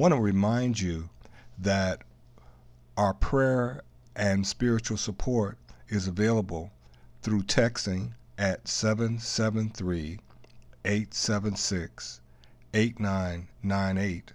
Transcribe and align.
I 0.00 0.02
want 0.02 0.14
to 0.14 0.20
remind 0.22 0.80
you 0.80 1.10
that 1.58 2.00
our 2.96 3.12
prayer 3.12 3.82
and 4.16 4.46
spiritual 4.46 4.96
support 4.96 5.58
is 5.90 6.08
available 6.08 6.72
through 7.20 7.42
texting 7.42 8.12
at 8.38 8.66
773 8.66 10.18
876 10.86 12.22
8998. 12.72 14.32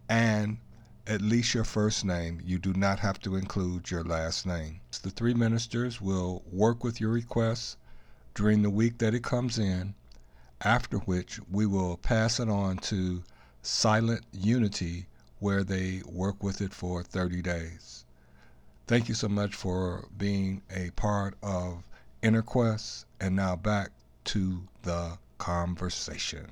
and 0.09 0.59
at 1.07 1.21
least 1.21 1.55
your 1.55 1.65
first 1.65 2.05
name. 2.05 2.41
You 2.45 2.59
do 2.59 2.73
not 2.73 3.01
have 3.01 3.21
to 3.21 3.37
include 3.37 3.91
your 3.91 4.05
last 4.05 4.47
name. 4.47 4.81
The 5.03 5.11
three 5.11 5.35
ministers 5.35 6.01
will 6.01 6.43
work 6.51 6.85
with 6.85 7.01
your 7.01 7.11
requests 7.11 7.77
during 8.35 8.63
the 8.63 8.71
week 8.71 8.99
that 8.99 9.15
it 9.15 9.23
comes 9.23 9.59
in, 9.59 9.95
after 10.63 10.99
which 10.99 11.41
we 11.51 11.67
will 11.67 11.97
pass 11.97 12.41
it 12.41 12.49
on 12.49 12.79
to 12.79 13.23
Silent 13.63 14.25
Unity 14.33 15.07
where 15.39 15.65
they 15.65 16.01
work 16.07 16.43
with 16.43 16.61
it 16.61 16.73
for 16.73 17.03
30 17.03 17.43
days. 17.43 18.05
Thank 18.87 19.09
you 19.09 19.15
so 19.15 19.29
much 19.29 19.55
for 19.55 20.07
being 20.17 20.63
a 20.75 20.91
part 20.91 21.35
of 21.43 21.83
InnerQuest. 22.23 23.05
And 23.21 23.37
now 23.37 23.57
back 23.57 23.91
to 24.25 24.63
the 24.83 25.19
conversation. 25.39 26.47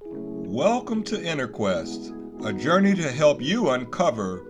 Welcome 0.00 1.02
to 1.04 1.16
InnerQuest, 1.16 2.46
a 2.46 2.52
journey 2.52 2.94
to 2.94 3.10
help 3.10 3.40
you 3.40 3.70
uncover 3.70 4.42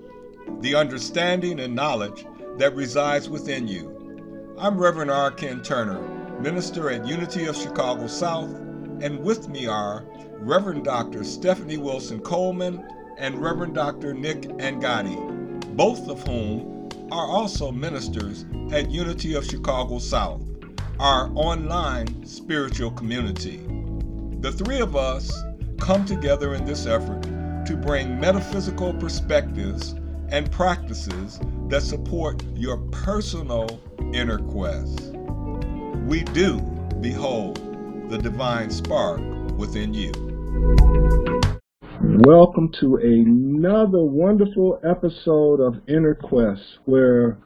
the 0.60 0.74
understanding 0.74 1.60
and 1.60 1.74
knowledge 1.74 2.26
that 2.56 2.74
resides 2.74 3.28
within 3.28 3.68
you. 3.68 4.54
I'm 4.58 4.78
Reverend 4.78 5.10
R. 5.10 5.30
Ken 5.30 5.62
Turner, 5.62 6.00
minister 6.44 6.90
at 6.90 7.06
Unity 7.06 7.46
of 7.46 7.56
Chicago 7.56 8.06
South, 8.06 8.50
and 9.00 9.18
with 9.18 9.48
me 9.48 9.66
are 9.66 10.04
Reverend 10.40 10.84
Dr. 10.84 11.24
Stephanie 11.24 11.78
Wilson 11.78 12.20
Coleman 12.20 12.86
and 13.16 13.40
Reverend 13.40 13.74
Dr. 13.74 14.12
Nick 14.12 14.42
Angadi, 14.58 15.16
both 15.74 16.06
of 16.06 16.22
whom 16.24 16.90
are 17.10 17.26
also 17.26 17.72
ministers 17.72 18.44
at 18.72 18.90
Unity 18.90 19.32
of 19.32 19.46
Chicago 19.46 19.98
South, 19.98 20.42
our 21.00 21.30
online 21.34 22.26
spiritual 22.26 22.90
community. 22.90 23.64
The 24.40 24.52
three 24.52 24.80
of 24.80 24.96
us 24.96 25.32
come 25.80 26.04
together 26.04 26.54
in 26.54 26.66
this 26.66 26.84
effort 26.84 27.22
to 27.22 27.74
bring 27.74 28.20
metaphysical 28.20 28.92
perspectives 28.92 29.94
and 30.28 30.52
practices 30.52 31.40
that 31.68 31.82
support 31.82 32.42
your 32.54 32.76
personal 32.90 33.80
inner 34.12 34.40
quest. 34.40 35.14
We 36.04 36.22
do 36.22 36.60
behold 37.00 37.56
the 38.10 38.18
divine 38.18 38.70
spark 38.70 39.20
within 39.56 39.94
you. 39.94 40.12
Welcome 42.26 42.70
to 42.80 42.96
another 42.96 44.04
wonderful 44.04 44.80
episode 44.84 45.60
of 45.60 45.80
Inner 45.88 46.14
Quest, 46.14 46.78
where 46.84 47.38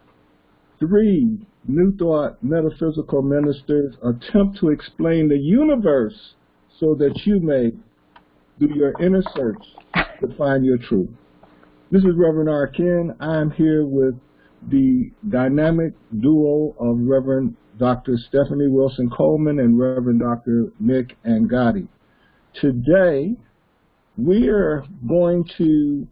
three 0.81 1.39
New 1.69 1.97
Thought 1.97 2.43
metaphysical 2.43 3.23
ministers 3.23 3.95
attempt 4.03 4.59
to 4.59 4.71
explain 4.71 5.29
the 5.29 5.39
universe 5.39 6.35
so 6.81 6.97
that 6.97 7.27
you 7.27 7.39
may 7.39 7.71
do 8.59 8.75
your 8.75 8.93
inner 9.01 9.23
search 9.37 9.65
to 10.21 10.35
find 10.37 10.65
your 10.65 10.79
truth. 10.79 11.11
This 11.93 12.03
is 12.03 12.17
Reverend 12.17 12.49
R. 12.49 12.67
Ken. 12.67 13.15
I'm 13.21 13.53
here 13.53 13.85
with 13.85 14.19
the 14.69 15.13
dynamic 15.29 15.93
duo 16.21 16.75
of 16.81 16.99
Reverend 16.99 17.57
Dr. 17.79 18.17
Stephanie 18.29 18.69
Wilson 18.69 19.09
Coleman 19.11 19.61
and 19.61 19.79
Reverend 19.79 20.21
Dr. 20.21 20.73
Nick 20.81 21.17
Angadi. 21.25 21.89
Today, 22.61 23.37
we 24.17 24.49
are 24.49 24.85
going 25.07 25.49
to 25.59 26.09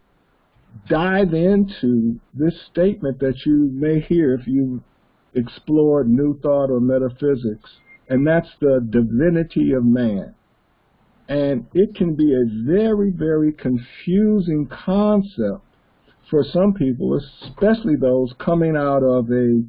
dive 0.89 1.35
into 1.35 2.21
this 2.35 2.55
statement 2.71 3.19
that 3.19 3.45
you 3.45 3.71
may 3.73 4.01
hear 4.01 4.35
if 4.35 4.47
you 4.47 4.83
explore 5.35 6.05
new 6.05 6.39
thought 6.41 6.71
or 6.71 6.81
metaphysics, 6.81 7.71
and 8.09 8.27
that's 8.27 8.49
the 8.61 8.87
divinity 8.91 9.73
of 9.73 9.85
man. 9.85 10.35
And 11.29 11.67
it 11.75 11.97
can 11.97 12.15
be 12.15 12.33
a 12.33 12.65
very, 12.65 13.11
very 13.11 13.53
confusing 13.53 14.69
concept 14.69 15.65
for 16.31 16.45
some 16.45 16.75
people, 16.75 17.19
especially 17.19 17.97
those 17.97 18.33
coming 18.39 18.77
out 18.77 19.03
of 19.03 19.31
a 19.31 19.63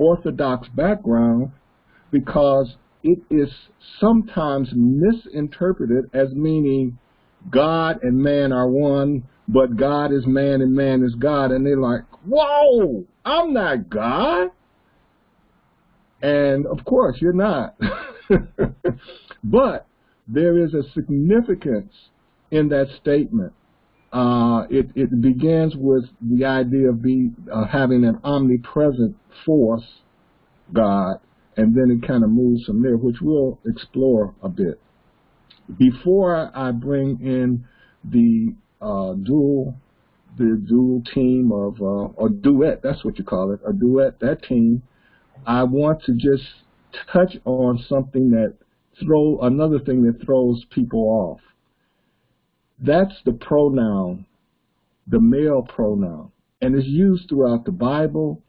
orthodox 0.00 0.66
background, 0.68 1.52
because 2.10 2.74
it 3.02 3.18
is 3.30 3.50
sometimes 4.00 4.70
misinterpreted 4.74 6.10
as 6.12 6.32
meaning 6.32 6.98
God 7.50 8.02
and 8.02 8.18
man 8.18 8.52
are 8.52 8.68
one, 8.68 9.24
but 9.48 9.76
God 9.76 10.12
is 10.12 10.26
man 10.26 10.60
and 10.60 10.74
man 10.74 11.02
is 11.02 11.14
God. 11.14 11.50
And 11.50 11.64
they're 11.64 11.80
like, 11.80 12.02
whoa, 12.26 13.06
I'm 13.24 13.52
not 13.52 13.88
God. 13.88 14.48
And 16.22 16.66
of 16.66 16.84
course, 16.84 17.16
you're 17.20 17.32
not. 17.32 17.76
but 19.44 19.86
there 20.28 20.58
is 20.58 20.74
a 20.74 20.82
significance 20.92 21.92
in 22.50 22.68
that 22.68 22.88
statement. 23.00 23.52
Uh, 24.12 24.64
it, 24.70 24.90
it 24.96 25.20
begins 25.20 25.74
with 25.76 26.04
the 26.20 26.44
idea 26.44 26.88
of 26.88 27.00
be, 27.00 27.30
uh, 27.52 27.64
having 27.66 28.04
an 28.04 28.18
omnipresent 28.24 29.16
force, 29.46 29.84
God, 30.72 31.20
and 31.56 31.74
then 31.74 31.90
it 31.90 32.06
kind 32.06 32.24
of 32.24 32.30
moves 32.30 32.64
from 32.64 32.82
there, 32.82 32.96
which 32.96 33.16
we'll 33.20 33.58
explore 33.66 34.34
a 34.42 34.48
bit. 34.48 34.80
Before 35.78 36.50
I 36.54 36.72
bring 36.72 37.20
in 37.20 37.64
the 38.04 38.54
uh, 38.80 39.14
dual 39.14 39.76
the 40.38 40.62
dual 40.68 41.02
team 41.12 41.50
of 41.52 41.80
uh, 41.80 42.14
or 42.16 42.28
duet 42.28 42.80
that's 42.82 43.04
what 43.04 43.18
you 43.18 43.24
call 43.24 43.52
it 43.52 43.60
a 43.68 43.72
duet 43.72 44.20
that 44.20 44.42
team 44.42 44.82
I 45.46 45.64
want 45.64 46.02
to 46.04 46.12
just 46.12 46.44
touch 47.12 47.36
on 47.44 47.84
something 47.88 48.30
that 48.30 48.54
throw 49.04 49.40
another 49.40 49.78
thing 49.80 50.04
that 50.04 50.24
throws 50.24 50.64
people 50.70 51.00
off 51.00 51.40
that's 52.82 53.14
the 53.24 53.32
pronoun 53.32 54.26
the 55.06 55.20
male 55.20 55.62
pronoun 55.62 56.30
and 56.60 56.74
it's 56.74 56.86
used 56.86 57.28
throughout 57.28 57.64
the 57.64 57.72
Bible 57.72 58.42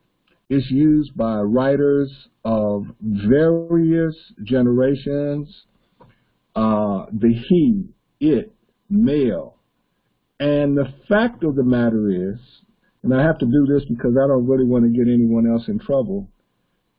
it's 0.49 0.69
used 0.69 1.15
by 1.15 1.39
writers 1.39 2.11
of 2.43 2.85
various 3.01 4.15
generations 4.43 5.65
uh, 6.55 7.05
the 7.11 7.33
he, 7.47 7.85
it, 8.19 8.51
male. 8.89 9.55
And 10.39 10.77
the 10.77 10.93
fact 11.07 11.43
of 11.43 11.55
the 11.55 11.63
matter 11.63 12.33
is, 12.33 12.39
and 13.03 13.13
I 13.13 13.21
have 13.23 13.37
to 13.39 13.45
do 13.45 13.67
this 13.73 13.85
because 13.87 14.11
I 14.11 14.27
don't 14.27 14.47
really 14.47 14.65
want 14.65 14.83
to 14.83 14.89
get 14.89 15.11
anyone 15.11 15.49
else 15.49 15.67
in 15.67 15.79
trouble, 15.79 16.29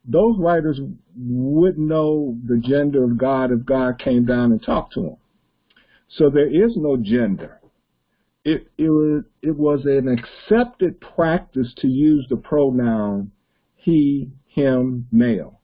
those 0.05 0.37
writers 0.39 0.81
wouldn't 1.17 1.87
know 1.87 2.37
the 2.47 2.59
gender 2.59 3.05
of 3.05 3.19
God 3.19 3.53
if 3.53 3.65
God 3.65 3.99
came 3.99 4.25
down 4.25 4.53
and 4.53 4.63
talked 4.63 4.95
to 4.95 5.03
them. 5.03 5.17
So 6.17 6.29
there 6.29 6.49
is 6.49 6.77
no 6.77 6.97
gender. 6.97 7.61
It, 8.45 8.69
it, 8.77 8.89
was, 8.91 9.25
it 9.41 9.57
was 9.57 9.85
an 9.87 10.09
accepted 10.09 11.01
practice 11.01 11.73
to 11.79 11.89
use 11.89 12.27
the 12.29 12.37
pronoun 12.37 13.31
he, 13.77 14.31
him, 14.47 15.07
male. 15.11 15.61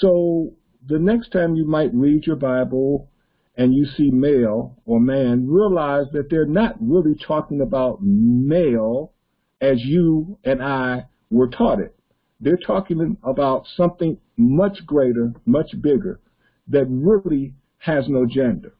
So 0.00 0.54
the 0.86 0.98
next 0.98 1.30
time 1.30 1.56
you 1.56 1.66
might 1.66 1.92
read 1.92 2.26
your 2.26 2.36
Bible 2.36 3.10
and 3.56 3.74
you 3.74 3.84
see 3.84 4.10
male 4.10 4.80
or 4.86 5.00
man, 5.00 5.46
realize 5.48 6.06
that 6.12 6.30
they're 6.30 6.46
not 6.46 6.76
really 6.80 7.14
talking 7.26 7.60
about 7.60 7.98
male 8.00 9.12
as 9.60 9.84
you 9.84 10.38
and 10.44 10.62
I 10.62 11.06
were 11.28 11.48
taught 11.48 11.80
it. 11.80 11.94
They're 12.40 12.56
talking 12.56 13.18
about 13.22 13.66
something 13.76 14.16
much 14.36 14.86
greater, 14.86 15.34
much 15.44 15.72
bigger, 15.82 16.20
that 16.68 16.86
really 16.88 17.54
has 17.78 18.08
no 18.08 18.24
gender. 18.24 18.74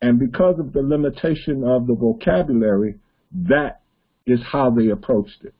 And 0.00 0.18
because 0.18 0.58
of 0.58 0.72
the 0.72 0.82
limitation 0.82 1.64
of 1.64 1.86
the 1.86 1.94
vocabulary, 1.94 2.98
that 3.32 3.80
is 4.26 4.40
how 4.52 4.70
they 4.70 4.88
approached 4.88 5.42
it. 5.42 5.54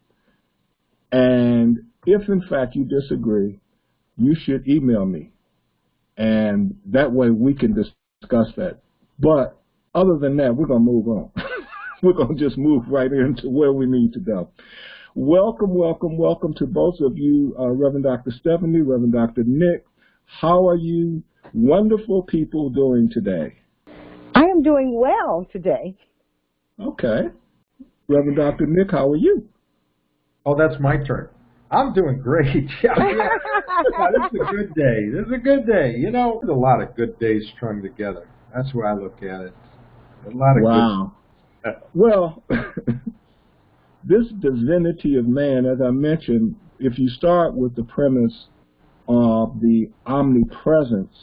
And 1.11 1.79
if 2.06 2.29
in 2.29 2.43
fact 2.49 2.76
you 2.76 2.85
disagree, 2.85 3.61
you 4.17 4.37
should 4.44 4.69
email 4.69 5.05
me 5.05 5.32
and 6.19 6.75
that 6.87 7.12
way 7.12 7.31
we 7.31 7.55
can 7.55 7.73
discuss 7.73 8.49
that 8.56 8.81
But 9.19 9.56
other 9.94 10.19
than 10.20 10.37
that, 10.37 10.55
we're 10.55 10.67
going 10.67 10.85
to 10.85 10.93
move 10.93 11.08
on. 11.08 11.31
we're 12.02 12.12
going 12.12 12.37
to 12.37 12.44
just 12.44 12.58
move 12.58 12.82
right 12.88 13.11
into 13.11 13.49
where 13.49 13.73
we 13.73 13.87
need 13.87 14.12
to 14.14 14.20
go. 14.20 14.50
Welcome, 15.14 15.75
welcome, 15.75 16.17
welcome 16.19 16.55
to 16.55 16.67
both 16.67 16.96
of 17.00 17.17
you, 17.17 17.56
uh, 17.58 17.69
Reverend 17.69 18.05
Dr. 18.05 18.32
Stephanie, 18.38 18.81
Reverend 18.81 19.12
Dr. 19.12 19.44
Nick. 19.46 19.87
How 20.26 20.69
are 20.69 20.76
you 20.76 21.23
wonderful 21.55 22.23
people 22.23 22.70
doing 22.70 23.08
today? 23.12 23.58
I 24.59 24.61
am 24.61 24.65
doing 24.65 24.99
well 24.99 25.47
today. 25.53 25.95
Okay. 26.81 27.29
Reverend 28.09 28.37
Dr. 28.37 28.67
Nick, 28.67 28.91
how 28.91 29.09
are 29.11 29.17
you? 29.17 29.49
Oh, 30.45 30.57
that's 30.59 30.81
my 30.81 30.97
turn. 30.97 31.29
I'm 31.71 31.93
doing 31.93 32.21
great. 32.21 32.69
yeah, 32.83 32.95
yeah. 32.99 33.29
this 34.11 34.33
is 34.33 34.49
a 34.49 34.51
good 34.51 34.75
day. 34.75 35.11
This 35.13 35.27
is 35.27 35.33
a 35.33 35.39
good 35.39 35.65
day. 35.65 35.95
You 35.97 36.11
know, 36.11 36.41
there's 36.43 36.51
a 36.51 36.59
lot 36.59 36.83
of 36.83 36.97
good 36.97 37.17
days 37.21 37.45
strung 37.57 37.83
together. 37.83 38.27
That's 38.53 38.75
where 38.75 38.89
I 38.89 38.95
look 38.95 39.19
at 39.19 39.43
it. 39.43 39.55
A 40.27 40.31
lot 40.31 40.57
of 40.57 40.63
wow. 40.65 41.13
good. 41.63 41.75
well, 41.95 42.43
this 44.03 44.27
divinity 44.41 45.17
of 45.17 45.29
man, 45.29 45.67
as 45.67 45.81
I 45.81 45.93
mentioned, 45.93 46.57
if 46.81 46.99
you 46.99 47.09
start 47.09 47.55
with 47.55 47.77
the 47.77 47.85
premise 47.85 48.47
of 49.07 49.61
the 49.61 49.89
omnipresence 50.05 51.15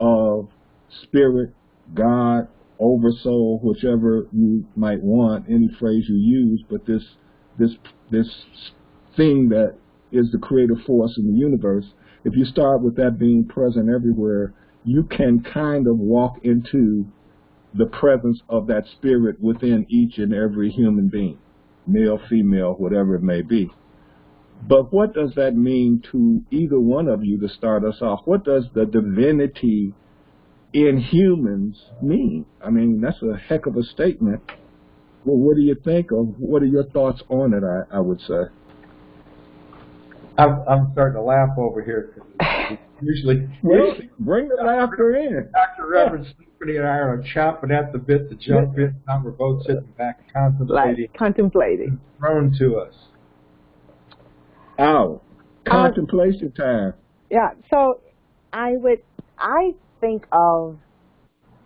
of 0.00 0.48
spirit, 1.02 1.52
God, 1.92 2.48
oversoul, 2.78 3.60
whichever 3.62 4.26
you 4.32 4.66
might 4.76 5.02
want, 5.02 5.46
any 5.48 5.68
phrase 5.78 6.04
you 6.08 6.16
use, 6.16 6.62
but 6.68 6.86
this 6.86 7.02
this 7.58 7.76
this 8.10 8.28
thing 9.16 9.48
that 9.50 9.76
is 10.10 10.30
the 10.32 10.38
creative 10.38 10.78
force 10.86 11.16
in 11.18 11.32
the 11.32 11.38
universe, 11.38 11.86
if 12.24 12.34
you 12.36 12.44
start 12.44 12.82
with 12.82 12.96
that 12.96 13.18
being 13.18 13.46
present 13.46 13.88
everywhere, 13.88 14.54
you 14.84 15.02
can 15.04 15.42
kind 15.42 15.86
of 15.86 15.98
walk 15.98 16.38
into 16.42 17.06
the 17.74 17.86
presence 17.86 18.40
of 18.48 18.66
that 18.68 18.84
spirit 18.96 19.40
within 19.40 19.86
each 19.88 20.18
and 20.18 20.32
every 20.32 20.70
human 20.70 21.08
being, 21.08 21.38
male, 21.86 22.20
female, 22.28 22.74
whatever 22.74 23.16
it 23.16 23.22
may 23.22 23.42
be. 23.42 23.68
But 24.66 24.92
what 24.92 25.12
does 25.12 25.34
that 25.34 25.56
mean 25.56 26.02
to 26.12 26.42
either 26.50 26.78
one 26.78 27.08
of 27.08 27.24
you 27.24 27.38
to 27.40 27.48
start 27.48 27.84
us 27.84 28.00
off? 28.00 28.20
What 28.24 28.44
does 28.44 28.64
the 28.74 28.86
divinity 28.86 29.92
in 30.74 30.98
humans 30.98 31.80
mean? 32.02 32.44
I 32.62 32.68
mean, 32.68 33.00
that's 33.00 33.22
a 33.22 33.36
heck 33.48 33.66
of 33.66 33.76
a 33.76 33.82
statement. 33.84 34.42
Well, 35.24 35.38
what 35.38 35.56
do 35.56 35.62
you 35.62 35.76
think 35.82 36.10
of? 36.10 36.38
What 36.38 36.62
are 36.62 36.66
your 36.66 36.84
thoughts 36.90 37.22
on 37.30 37.54
it? 37.54 37.62
I, 37.64 37.96
I 37.96 38.00
would 38.00 38.20
say. 38.20 38.42
I'm, 40.36 40.64
I'm 40.68 40.90
starting 40.92 41.14
to 41.14 41.22
laugh 41.22 41.56
over 41.56 41.82
here. 41.82 42.20
Usually, 43.00 43.48
usually, 43.62 44.10
bring 44.18 44.48
the 44.48 44.62
laughter 44.62 45.14
in. 45.16 45.48
Dr. 45.52 45.88
Reverend 45.88 46.26
Stephanie 46.26 46.76
and 46.76 46.86
I 46.86 46.98
are 46.98 47.24
chopping 47.32 47.70
at 47.70 47.92
the 47.92 47.98
bit 47.98 48.28
to 48.30 48.34
jump 48.34 48.76
in. 48.76 48.96
Now 49.06 49.22
we're 49.24 49.30
both 49.30 49.62
sitting 49.62 49.94
back 49.96 50.32
contemplating. 50.32 51.02
Like 51.02 51.14
contemplating. 51.16 52.00
Thrown 52.18 52.52
to 52.58 52.78
us. 52.78 52.94
Oh, 54.80 55.22
contemplation 55.64 56.52
uh, 56.58 56.62
time. 56.62 56.94
Yeah. 57.30 57.50
So 57.70 58.00
I 58.52 58.72
would, 58.72 59.02
I 59.38 59.74
think 60.04 60.26
of 60.32 60.78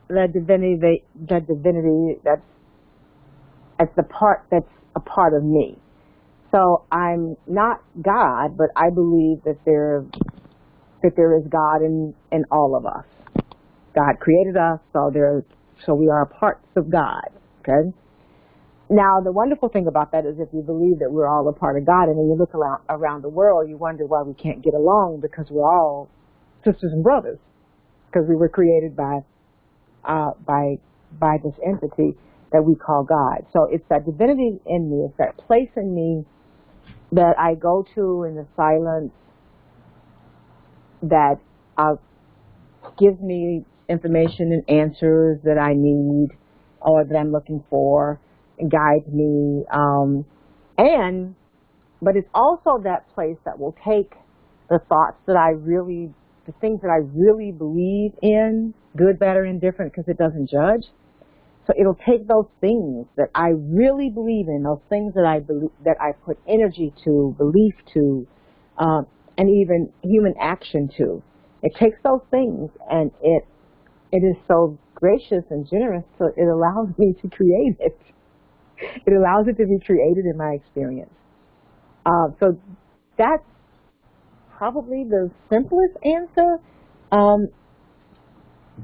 the 0.08 0.29
divinity, 0.32 1.02
the 1.14 1.40
divinity 1.40 2.20
that's 2.23 2.40
as 3.81 3.88
the 3.96 4.02
part 4.05 4.46
that's 4.50 4.70
a 4.94 5.00
part 5.00 5.35
of 5.35 5.43
me. 5.43 5.76
So 6.52 6.85
I'm 6.90 7.37
not 7.46 7.82
God, 8.00 8.56
but 8.56 8.69
I 8.76 8.90
believe 8.90 9.43
that 9.44 9.58
there 9.67 10.05
that 11.02 11.12
there 11.17 11.37
is 11.37 11.44
God 11.49 11.82
in 11.82 12.14
in 12.31 12.44
all 12.50 12.76
of 12.76 12.87
us. 12.87 13.05
God 13.94 14.20
created 14.20 14.56
us, 14.56 14.79
so 14.93 15.11
there 15.12 15.44
so 15.85 15.94
we 15.94 16.08
are 16.08 16.25
parts 16.25 16.69
of 16.76 16.90
God. 16.90 17.29
Okay. 17.61 17.90
Now 18.88 19.20
the 19.20 19.32
wonderful 19.32 19.69
thing 19.69 19.88
about 19.88 20.12
that 20.12 20.25
is 20.25 20.37
if 20.38 20.49
you 20.52 20.62
believe 20.62 21.00
that 21.00 21.11
we're 21.11 21.29
all 21.29 21.49
a 21.49 21.52
part 21.52 21.76
of 21.76 21.85
God, 21.85 22.05
and 22.05 22.17
then 22.17 22.26
you 22.29 22.37
look 22.38 22.55
around 22.55 22.82
around 22.88 23.23
the 23.23 23.29
world, 23.29 23.69
you 23.69 23.76
wonder 23.76 24.06
why 24.06 24.23
we 24.23 24.35
can't 24.35 24.62
get 24.62 24.75
along 24.75 25.19
because 25.20 25.46
we're 25.50 25.69
all 25.69 26.08
sisters 26.64 26.93
and 26.93 27.02
brothers 27.02 27.38
because 28.10 28.28
we 28.28 28.37
were 28.37 28.49
created 28.49 28.96
by 28.96 29.20
uh, 30.05 30.32
by 30.46 30.78
by 31.19 31.37
this 31.43 31.55
entity 31.66 32.16
that 32.52 32.62
we 32.62 32.75
call 32.75 33.05
God. 33.05 33.46
So 33.52 33.64
it's 33.70 33.84
that 33.90 34.06
divinity 34.06 34.58
in 34.66 34.90
me, 34.90 35.06
it's 35.06 35.19
that 35.19 35.37
place 35.37 35.70
in 35.76 35.94
me 35.94 36.25
that 37.12 37.38
I 37.38 37.55
go 37.55 37.87
to 37.94 38.25
in 38.25 38.34
the 38.34 38.46
silence 38.56 39.12
that 41.02 41.38
uh, 41.76 41.96
gives 42.99 43.20
me 43.20 43.64
information 43.88 44.52
and 44.52 44.69
answers 44.69 45.38
that 45.44 45.58
I 45.58 45.72
need 45.75 46.28
or 46.81 47.04
that 47.04 47.16
I'm 47.16 47.32
looking 47.32 47.64
for 47.70 48.20
and 48.58 48.70
guides 48.70 49.06
me. 49.08 49.64
Um, 49.72 50.25
and, 50.76 51.34
but 52.02 52.16
it's 52.16 52.28
also 52.34 52.81
that 52.84 53.12
place 53.14 53.37
that 53.44 53.58
will 53.58 53.76
take 53.84 54.12
the 54.69 54.78
thoughts 54.88 55.16
that 55.26 55.37
I 55.37 55.50
really, 55.50 56.12
the 56.49 56.55
things 56.61 56.81
that 56.83 56.91
I 56.91 57.06
really 57.15 57.53
believe 57.53 58.12
in, 58.23 58.75
good, 58.97 59.21
bad, 59.21 59.37
or 59.37 59.45
indifferent, 59.45 59.93
because 59.93 60.09
it 60.09 60.19
doesn't 60.19 60.50
judge 60.50 60.87
so 61.69 61.75
it'll 61.79 61.99
take 62.06 62.27
those 62.27 62.47
things 62.62 63.06
that 63.17 63.29
I 63.35 63.49
really 63.50 64.09
believe 64.09 64.49
in, 64.49 64.62
those 64.62 64.81
things 64.89 65.12
that 65.12 65.27
I 65.27 65.41
believe, 65.41 65.71
that 65.85 65.97
I 66.00 66.12
put 66.25 66.39
energy 66.49 66.95
to, 67.05 67.35
belief 67.37 67.75
to, 67.93 68.27
um, 68.79 69.06
and 69.37 69.50
even 69.50 69.93
human 70.03 70.33
action 70.41 70.89
to. 70.97 71.23
It 71.62 71.73
takes 71.79 71.99
those 72.03 72.23
things 72.31 72.71
and 72.91 73.11
it 73.23 73.45
it 74.11 74.25
is 74.25 74.37
so 74.49 74.79
gracious 74.95 75.45
and 75.50 75.69
generous, 75.69 76.05
so 76.17 76.33
it 76.35 76.49
allows 76.49 76.89
me 76.97 77.12
to 77.21 77.29
create 77.29 77.77
it. 77.79 78.00
It 79.06 79.12
allows 79.12 79.47
it 79.49 79.59
to 79.59 79.67
be 79.67 79.79
created 79.85 80.25
in 80.25 80.39
my 80.39 80.53
experience. 80.53 81.12
Uh, 82.06 82.29
so 82.41 82.59
that's 83.19 83.45
probably 84.58 85.05
the 85.05 85.31
simplest 85.49 85.94
answer, 86.05 86.58
um, 87.12 87.49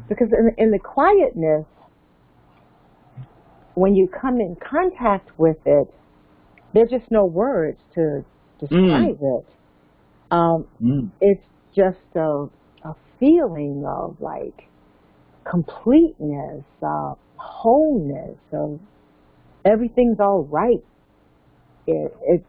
because 0.08 0.28
in, 0.32 0.54
in 0.56 0.70
the 0.70 0.78
quietness 0.78 1.66
when 3.74 3.96
you 3.96 4.08
come 4.08 4.40
in 4.40 4.56
contact 4.56 5.36
with 5.36 5.56
it, 5.66 5.92
there's 6.72 6.90
just 6.90 7.10
no 7.10 7.24
words 7.24 7.78
to 7.94 8.24
describe 8.60 9.18
mm. 9.18 9.40
it. 9.40 9.46
Um, 10.30 10.66
mm. 10.80 11.10
It's 11.20 11.44
just 11.74 11.98
a, 12.14 12.46
a 12.84 12.94
feeling 13.18 13.84
of 13.84 14.16
like 14.20 14.68
completeness, 15.48 16.64
uh, 16.82 17.14
wholeness, 17.36 18.38
of 18.52 18.78
everything's 19.64 20.20
all 20.20 20.44
right. 20.44 20.84
It, 21.86 22.16
it, 22.22 22.46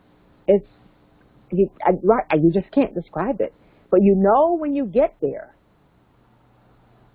it's 0.48 0.68
you, 1.52 1.70
I, 1.86 1.92
right, 2.04 2.26
you 2.42 2.52
just 2.52 2.72
can't 2.72 2.94
describe 2.94 3.42
it, 3.42 3.54
but 3.92 4.02
you 4.02 4.16
know 4.16 4.58
when 4.58 4.74
you 4.76 4.86
get 4.86 5.16
there, 5.22 5.56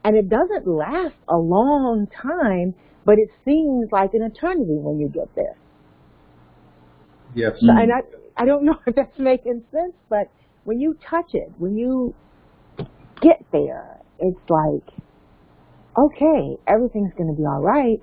and 0.04 0.16
it 0.16 0.28
doesn't 0.28 0.66
last 0.66 1.14
a 1.28 1.36
long 1.36 2.06
time 2.22 2.74
but 3.04 3.18
it 3.18 3.28
seems 3.44 3.90
like 3.90 4.14
an 4.14 4.22
eternity 4.22 4.76
when 4.78 4.98
you 4.98 5.08
get 5.08 5.34
there. 5.34 5.56
Yes. 7.34 7.52
So, 7.60 7.68
and 7.70 7.92
I, 7.92 8.00
I 8.36 8.44
don't 8.44 8.64
know 8.64 8.76
if 8.86 8.94
that's 8.94 9.18
making 9.18 9.64
sense, 9.70 9.94
but 10.08 10.30
when 10.64 10.80
you 10.80 10.96
touch 11.08 11.30
it, 11.32 11.50
when 11.58 11.76
you 11.76 12.14
get 13.20 13.44
there, 13.52 13.98
it's 14.18 14.38
like, 14.48 14.96
okay, 15.98 16.56
everything's 16.66 17.12
going 17.16 17.34
to 17.34 17.36
be 17.36 17.46
all 17.46 17.62
right. 17.62 18.02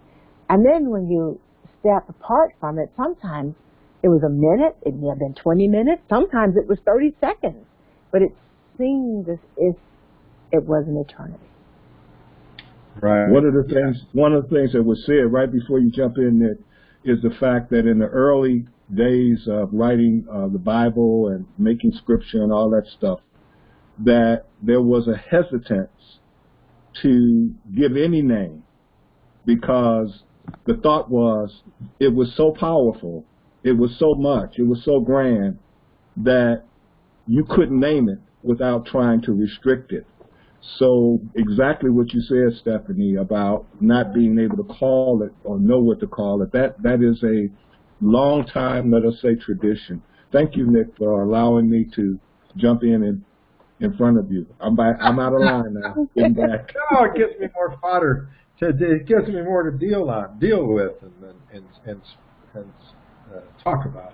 And 0.50 0.66
then 0.66 0.90
when 0.90 1.08
you 1.08 1.40
step 1.80 2.10
apart 2.10 2.54
from 2.60 2.80
it, 2.80 2.92
sometimes 2.96 3.56
it 4.08 4.10
was 4.10 4.24
a 4.24 4.30
minute, 4.30 4.78
it 4.84 4.96
may 4.96 5.10
have 5.10 5.20
been 5.20 5.34
20 5.34 5.68
minutes, 5.68 6.02
sometimes 6.08 6.56
it 6.56 6.66
was 6.66 6.80
30 6.86 7.14
seconds, 7.20 7.66
but 8.10 8.22
it 8.22 8.32
seemed 8.78 9.28
as 9.28 9.38
if 9.58 9.76
it 10.54 10.64
was 10.64 10.86
an 10.88 10.96
eternity. 10.96 11.44
Right. 13.02 13.30
One 13.30 13.46
of 13.46 13.54
the 13.54 13.64
things, 13.64 13.98
one 14.14 14.32
of 14.32 14.48
the 14.48 14.56
things 14.56 14.72
that 14.72 14.84
was 14.84 15.04
said 15.06 15.30
right 15.30 15.52
before 15.52 15.80
you 15.80 15.92
jump 15.92 16.18
in 16.18 16.42
it 16.42 16.64
is 17.10 17.22
the 17.22 17.32
fact 17.38 17.70
that 17.72 17.86
in 17.86 18.00
the 18.00 18.06
early 18.06 18.66
days 18.96 19.46
of 19.50 19.70
writing 19.74 20.26
uh, 20.32 20.48
the 20.48 20.58
Bible 20.58 21.28
and 21.28 21.46
making 21.58 21.92
scripture 21.92 22.44
and 22.44 22.54
all 22.54 22.70
that 22.70 22.88
stuff, 22.98 23.20
that 24.06 24.46
there 24.62 24.82
was 24.82 25.10
a 25.10 25.18
hesitance 25.18 26.20
to 27.02 27.54
give 27.76 27.98
any 27.98 28.22
name 28.22 28.64
because 29.46 30.24
the 30.66 30.76
thought 30.78 31.12
was 31.12 31.62
it 32.00 32.14
was 32.14 32.34
so 32.38 32.56
powerful, 32.58 33.26
it 33.68 33.78
was 33.78 33.92
so 34.00 34.16
much, 34.16 34.58
it 34.58 34.66
was 34.66 34.82
so 34.86 35.02
grand 35.02 35.60
that 36.16 36.64
you 37.28 37.44
couldn't 37.50 37.78
name 37.78 38.08
it 38.08 38.20
without 38.42 38.86
trying 38.86 39.22
to 39.22 39.34
restrict 39.34 39.92
it. 39.92 40.08
So 40.80 41.20
exactly 41.36 41.90
what 41.90 42.14
you 42.14 42.22
said, 42.22 42.58
Stephanie, 42.62 43.16
about 43.16 43.66
not 43.82 44.14
being 44.14 44.40
able 44.40 44.56
to 44.56 44.64
call 44.64 45.22
it 45.22 45.34
or 45.44 45.60
know 45.60 45.80
what 45.80 46.00
to 46.00 46.08
call 46.08 46.42
it, 46.44 46.54
that 46.54 46.82
that 46.82 47.04
is 47.04 47.22
a 47.24 47.50
long 48.00 48.46
time, 48.46 48.90
let 48.90 49.04
us 49.04 49.22
say, 49.22 49.36
tradition. 49.36 50.02
Thank 50.32 50.56
you, 50.56 50.66
Nick, 50.72 50.96
for 50.98 51.24
allowing 51.24 51.70
me 51.70 51.88
to 51.96 52.18
jump 52.56 52.84
in 52.84 53.04
and 53.04 53.22
in 53.82 53.98
front 53.98 54.18
of 54.18 54.32
you. 54.32 54.46
I'm 54.62 54.78
by, 54.78 54.94
I'm 54.94 55.20
out 55.20 55.34
of 55.34 55.42
line 55.42 55.74
now. 55.74 56.08
Getting 56.16 56.34
back. 56.36 56.74
no, 56.92 57.04
it 57.04 57.16
gives 57.16 57.38
me 57.38 57.48
more 57.54 57.78
fodder 57.82 58.30
to, 58.60 58.70
it 58.70 59.08
gives 59.08 59.28
me 59.28 59.42
more 59.42 59.70
to 59.70 59.78
deal 59.78 60.10
on, 60.10 60.40
deal 60.40 60.66
with, 60.66 60.94
and 61.02 61.14
and 61.52 61.66
and, 61.86 62.02
and 62.56 62.66
uh, 62.66 62.98
talk 63.64 63.86
about. 63.86 64.14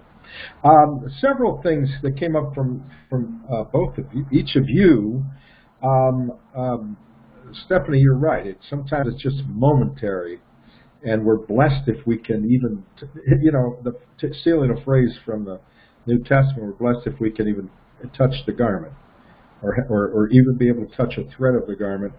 Um, 0.64 1.06
several 1.20 1.62
things 1.62 1.90
that 2.02 2.18
came 2.18 2.36
up 2.36 2.54
from 2.56 2.90
from 3.10 3.44
uh, 3.52 3.64
both 3.64 3.98
of 3.98 4.06
you, 4.14 4.26
each 4.32 4.56
of 4.56 4.64
you. 4.68 5.24
Um, 5.84 6.34
um, 6.56 6.98
Stephanie, 7.66 8.00
you're 8.00 8.18
right. 8.18 8.48
It 8.48 8.58
sometimes 8.70 9.14
it's 9.14 9.22
just 9.22 9.44
momentary, 9.48 10.40
and 11.04 11.24
we're 11.24 11.38
blessed 11.38 11.88
if 11.88 12.08
we 12.08 12.18
can 12.18 12.50
even, 12.50 12.84
you 13.42 13.52
know, 13.52 13.78
the, 13.84 13.94
stealing 14.42 14.72
a 14.72 14.84
phrase 14.84 15.12
from 15.26 15.46
the 15.46 15.60
New 16.08 16.20
Testament, 16.20 16.78
we're 16.80 16.94
blessed 16.94 17.08
if 17.08 17.20
we 17.20 17.30
can 17.30 17.48
even 17.48 17.70
touch 18.18 18.34
the 18.48 18.54
garment, 18.54 18.94
or 19.62 19.86
or, 19.90 20.08
or 20.08 20.30
even 20.30 20.58
be 20.58 20.68
able 20.68 20.88
to 20.88 20.96
touch 20.96 21.18
a 21.18 21.36
thread 21.36 21.56
of 21.56 21.68
the 21.68 21.76
garment 21.76 22.14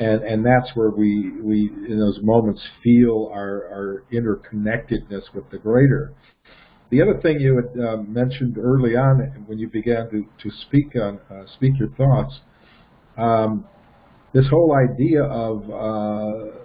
and 0.00 0.22
and 0.22 0.44
that's 0.44 0.74
where 0.74 0.90
we 0.90 1.30
we 1.42 1.70
in 1.88 2.00
those 2.00 2.18
moments 2.22 2.62
feel 2.82 3.30
our 3.32 3.66
our 3.70 4.04
interconnectedness 4.12 5.32
with 5.34 5.48
the 5.50 5.58
greater. 5.58 6.12
The 6.90 7.02
other 7.02 7.20
thing 7.20 7.38
you 7.38 7.56
had 7.56 7.84
uh, 7.84 7.96
mentioned 7.98 8.58
early 8.58 8.96
on 8.96 9.20
when 9.46 9.58
you 9.58 9.68
began 9.68 10.10
to 10.10 10.24
to 10.42 10.50
speak 10.62 10.96
on 10.96 11.20
uh, 11.30 11.44
speak 11.54 11.78
your 11.78 11.90
thoughts, 11.90 12.40
um, 13.18 13.66
this 14.32 14.48
whole 14.48 14.74
idea 14.74 15.22
of 15.22 15.70
uh, 15.70 16.56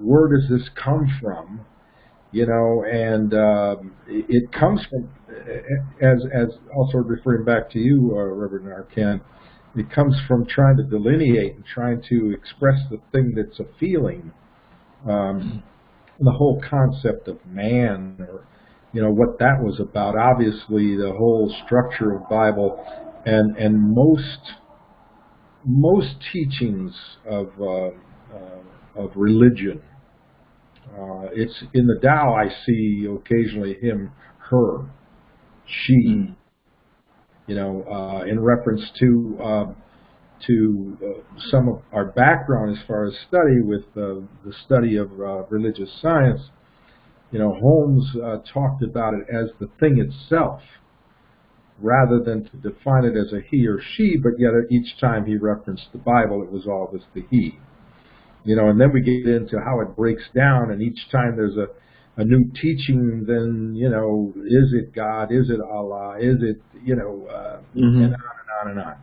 where 0.00 0.28
does 0.28 0.48
this 0.48 0.70
come 0.82 1.06
from, 1.20 1.60
you 2.32 2.46
know, 2.46 2.84
and 2.90 3.34
um, 3.34 3.92
it 4.08 4.50
comes 4.52 4.80
from 4.88 5.06
as 6.00 6.22
as 6.32 6.48
also 6.74 6.96
referring 6.96 7.44
back 7.44 7.70
to 7.70 7.78
you, 7.78 8.14
uh, 8.16 8.22
Reverend 8.22 8.68
R. 8.68 8.86
Ken 8.94 9.20
it 9.76 9.90
comes 9.90 10.16
from 10.26 10.46
trying 10.46 10.76
to 10.76 10.82
delineate 10.82 11.54
and 11.54 11.64
trying 11.64 12.02
to 12.08 12.32
express 12.32 12.80
the 12.90 12.98
thing 13.12 13.34
that's 13.36 13.60
a 13.60 13.66
feeling. 13.78 14.32
Um, 15.08 15.62
the 16.18 16.32
whole 16.32 16.62
concept 16.68 17.28
of 17.28 17.38
man, 17.46 18.16
or 18.18 18.44
you 18.92 19.00
know 19.00 19.10
what 19.10 19.38
that 19.38 19.62
was 19.62 19.80
about. 19.80 20.16
Obviously, 20.16 20.96
the 20.96 21.14
whole 21.16 21.54
structure 21.64 22.14
of 22.14 22.28
Bible 22.28 22.84
and 23.24 23.56
and 23.56 23.94
most 23.94 24.54
most 25.64 26.16
teachings 26.32 26.92
of 27.26 27.48
uh, 27.60 27.88
uh, 28.34 28.62
of 28.96 29.12
religion. 29.14 29.82
Uh, 30.92 31.28
it's 31.32 31.62
in 31.72 31.86
the 31.86 31.98
Tao. 32.02 32.34
I 32.34 32.48
see 32.66 33.06
occasionally 33.08 33.74
him, 33.80 34.10
her, 34.50 34.90
she. 35.64 35.94
Mm 35.94 36.34
you 37.50 37.56
know, 37.56 37.82
uh, 37.90 38.30
in 38.30 38.38
reference 38.38 38.80
to 39.00 39.38
uh, 39.42 39.64
to 40.46 40.96
uh, 41.02 41.40
some 41.50 41.68
of 41.68 41.82
our 41.92 42.04
background 42.04 42.78
as 42.78 42.82
far 42.86 43.06
as 43.06 43.14
study 43.26 43.60
with 43.60 43.82
uh, 43.96 44.22
the 44.44 44.52
study 44.64 44.96
of 44.96 45.10
uh, 45.20 45.42
religious 45.50 45.90
science, 46.00 46.42
you 47.32 47.40
know, 47.40 47.52
Holmes 47.52 48.06
uh, 48.14 48.36
talked 48.54 48.84
about 48.84 49.14
it 49.14 49.26
as 49.28 49.50
the 49.58 49.68
thing 49.80 49.98
itself, 49.98 50.60
rather 51.80 52.20
than 52.20 52.48
to 52.48 52.56
define 52.58 53.04
it 53.04 53.16
as 53.16 53.32
a 53.32 53.40
he 53.50 53.66
or 53.66 53.80
she. 53.96 54.16
But 54.16 54.38
yet, 54.38 54.52
each 54.70 55.00
time 55.00 55.26
he 55.26 55.36
referenced 55.36 55.88
the 55.90 55.98
Bible, 55.98 56.44
it 56.44 56.52
was 56.52 56.68
always 56.68 57.02
the 57.16 57.24
he. 57.30 57.58
You 58.44 58.54
know, 58.54 58.68
and 58.68 58.80
then 58.80 58.92
we 58.92 59.00
get 59.00 59.26
into 59.26 59.58
how 59.58 59.80
it 59.80 59.96
breaks 59.96 60.22
down, 60.36 60.70
and 60.70 60.80
each 60.80 61.10
time 61.10 61.34
there's 61.34 61.56
a 61.56 61.66
a 62.20 62.24
new 62.24 62.50
teaching, 62.60 63.24
then 63.26 63.74
you 63.74 63.88
know, 63.88 64.32
is 64.36 64.74
it 64.74 64.94
God? 64.94 65.32
Is 65.32 65.48
it 65.48 65.60
Allah? 65.60 66.18
Is 66.20 66.36
it 66.42 66.60
you 66.82 66.96
know, 66.96 67.26
uh, 67.30 67.58
mm-hmm. 67.76 68.02
and 68.02 68.14
on 68.14 68.14
and 68.14 68.50
on 68.60 68.70
and 68.70 68.80
on. 68.80 68.96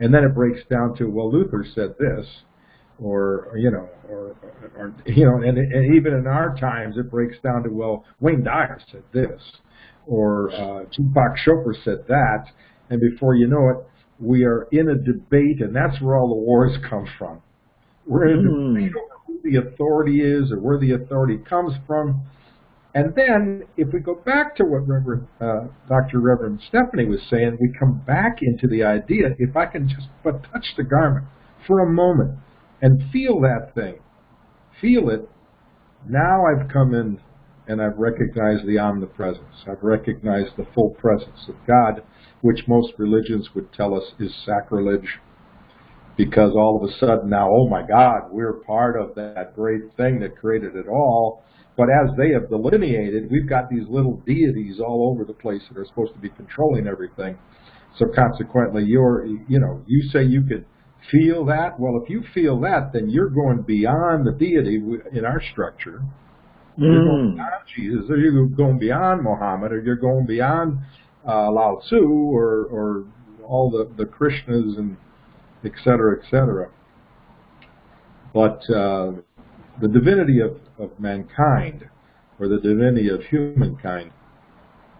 And 0.00 0.14
then 0.14 0.24
it 0.24 0.34
breaks 0.34 0.60
down 0.70 0.96
to 0.96 1.04
well, 1.04 1.30
Luther 1.30 1.64
said 1.74 1.94
this, 1.98 2.26
or, 2.98 3.48
or 3.50 3.58
you 3.58 3.70
know, 3.70 3.88
or, 4.08 4.36
or 4.76 4.94
you 5.06 5.24
know, 5.24 5.36
and, 5.36 5.58
and 5.58 5.94
even 5.94 6.14
in 6.14 6.26
our 6.26 6.56
times, 6.56 6.96
it 6.96 7.10
breaks 7.10 7.36
down 7.42 7.64
to 7.64 7.70
well, 7.70 8.04
Wayne 8.20 8.44
Dyer 8.44 8.80
said 8.90 9.04
this, 9.12 9.40
or 10.06 10.50
uh, 10.52 10.84
Deepak 10.86 11.36
Chopra 11.46 11.74
said 11.84 12.06
that, 12.08 12.46
and 12.90 13.00
before 13.00 13.34
you 13.34 13.46
know 13.46 13.68
it, 13.68 13.76
we 14.18 14.44
are 14.44 14.68
in 14.72 14.88
a 14.88 14.94
debate, 14.94 15.60
and 15.60 15.74
that's 15.74 16.00
where 16.00 16.16
all 16.16 16.28
the 16.28 16.40
wars 16.40 16.72
come 16.88 17.06
from. 17.18 17.42
We're 18.06 18.28
in 18.28 18.46
a 18.46 18.50
mm. 18.50 18.74
debate 18.74 18.92
who 19.26 19.40
the 19.42 19.56
authority 19.56 20.20
is 20.20 20.50
or 20.52 20.58
where 20.58 20.78
the 20.78 20.92
authority 20.92 21.38
comes 21.38 21.72
from. 21.86 22.22
And 22.94 23.14
then, 23.14 23.64
if 23.76 23.92
we 23.92 24.00
go 24.00 24.14
back 24.14 24.54
to 24.56 24.64
what 24.64 24.86
Reverend, 24.86 25.26
uh, 25.40 25.68
Dr. 25.88 26.20
Reverend 26.20 26.60
Stephanie 26.68 27.06
was 27.06 27.20
saying, 27.30 27.56
we 27.58 27.72
come 27.78 28.02
back 28.06 28.38
into 28.42 28.66
the 28.66 28.84
idea 28.84 29.34
if 29.38 29.56
I 29.56 29.64
can 29.66 29.88
just 29.88 30.08
but 30.22 30.42
touch 30.52 30.74
the 30.76 30.84
garment 30.84 31.26
for 31.66 31.80
a 31.80 31.90
moment 31.90 32.38
and 32.82 33.10
feel 33.10 33.40
that 33.40 33.74
thing, 33.74 33.94
feel 34.80 35.08
it, 35.08 35.28
now 36.06 36.44
I've 36.44 36.68
come 36.68 36.92
in 36.92 37.20
and 37.66 37.80
I've 37.80 37.96
recognized 37.96 38.66
the 38.66 38.78
omnipresence. 38.78 39.64
I've 39.66 39.82
recognized 39.82 40.56
the 40.56 40.66
full 40.74 40.90
presence 40.90 41.48
of 41.48 41.54
God, 41.66 42.02
which 42.40 42.66
most 42.66 42.92
religions 42.98 43.50
would 43.54 43.72
tell 43.72 43.94
us 43.94 44.12
is 44.18 44.34
sacrilege 44.44 45.20
because 46.16 46.52
all 46.54 46.82
of 46.82 46.88
a 46.88 46.92
sudden 46.98 47.30
now, 47.30 47.50
oh 47.50 47.68
my 47.68 47.82
God, 47.86 48.30
we're 48.30 48.54
part 48.64 49.00
of 49.00 49.14
that 49.14 49.54
great 49.54 49.82
thing 49.96 50.20
that 50.20 50.36
created 50.36 50.76
it 50.76 50.86
all 50.88 51.42
but 51.76 51.88
as 51.88 52.14
they 52.16 52.30
have 52.32 52.48
delineated, 52.48 53.30
we've 53.30 53.48
got 53.48 53.70
these 53.70 53.88
little 53.88 54.22
deities 54.26 54.78
all 54.78 55.10
over 55.10 55.24
the 55.24 55.32
place 55.32 55.62
that 55.68 55.78
are 55.80 55.86
supposed 55.86 56.12
to 56.12 56.18
be 56.18 56.28
controlling 56.30 56.86
everything. 56.86 57.38
So 57.98 58.06
consequently, 58.14 58.84
you're, 58.84 59.26
you 59.26 59.58
know, 59.58 59.82
you 59.86 60.02
say 60.10 60.24
you 60.24 60.42
could 60.42 60.66
feel 61.10 61.44
that. 61.46 61.78
Well, 61.78 62.00
if 62.02 62.10
you 62.10 62.22
feel 62.34 62.60
that, 62.60 62.90
then 62.92 63.08
you're 63.08 63.30
going 63.30 63.62
beyond 63.62 64.26
the 64.26 64.32
deity 64.32 64.82
in 65.12 65.24
our 65.24 65.42
structure. 65.52 66.02
Mm. 66.78 66.82
You're 66.82 67.04
going 67.04 67.30
hmm. 67.30 67.36
beyond 67.36 67.62
Jesus, 67.74 68.10
or 68.10 68.16
you're 68.16 68.46
going 68.46 68.78
beyond 68.78 69.22
Muhammad, 69.22 69.72
or 69.72 69.82
you're 69.82 69.96
going 69.96 70.26
beyond 70.26 70.78
uh, 71.26 71.50
Lao 71.50 71.80
Tzu, 71.84 72.02
or, 72.02 72.64
or 72.66 73.04
all 73.44 73.70
the, 73.70 73.90
the 73.96 74.08
Krishnas 74.08 74.78
and 74.78 74.96
et 75.64 75.72
cetera, 75.84 76.18
et 76.18 76.24
cetera. 76.30 76.70
But 78.34 78.62
uh, 78.70 79.12
the 79.80 79.88
divinity 79.88 80.40
of, 80.40 80.56
of 80.78 80.98
mankind, 80.98 81.88
or 82.38 82.48
the 82.48 82.58
divinity 82.58 83.08
of 83.08 83.22
humankind, 83.24 84.12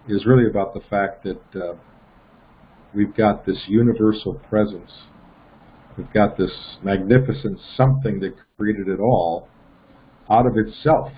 is 0.09 0.27
really 0.27 0.49
about 0.49 0.75
the 0.75 0.81
fact 0.91 1.25
that 1.25 1.43
uh, 1.55 1.75
we've 2.95 3.15
got 3.17 3.47
this 3.47 3.65
universal 3.69 4.35
presence. 4.35 4.91
We've 5.97 6.13
got 6.13 6.37
this 6.37 6.51
magnificent 6.83 7.59
something 7.77 8.21
that 8.21 8.35
created 8.57 8.89
it 8.89 9.01
all 9.01 9.49
out 10.31 10.47
of 10.47 10.57
itself. 10.57 11.13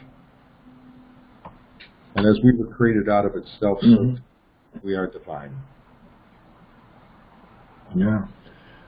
And 2.16 2.26
as 2.26 2.38
we 2.44 2.52
were 2.56 2.72
created 2.72 3.08
out 3.08 3.24
of 3.24 3.34
itself, 3.34 3.78
mm-hmm. 3.82 4.16
so 4.16 4.80
we 4.82 4.94
are 4.94 5.06
divine. 5.06 5.56
Yeah. 7.94 8.26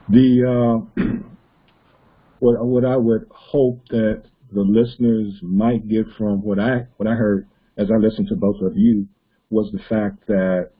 The 0.09 0.85
uh, 0.97 1.03
what 2.39 2.65
what 2.65 2.85
I 2.85 2.95
would 2.95 3.27
hope 3.29 3.81
that 3.89 4.23
the 4.51 4.61
listeners 4.61 5.39
might 5.41 5.87
get 5.87 6.05
from 6.17 6.41
what 6.41 6.59
I 6.59 6.87
what 6.95 7.07
I 7.07 7.15
heard 7.15 7.47
as 7.77 7.89
I 7.91 7.97
listened 7.97 8.29
to 8.29 8.35
both 8.35 8.61
of 8.61 8.77
you 8.77 9.07
was 9.49 9.71
the 9.71 9.79
fact 9.89 10.27
that 10.27 10.71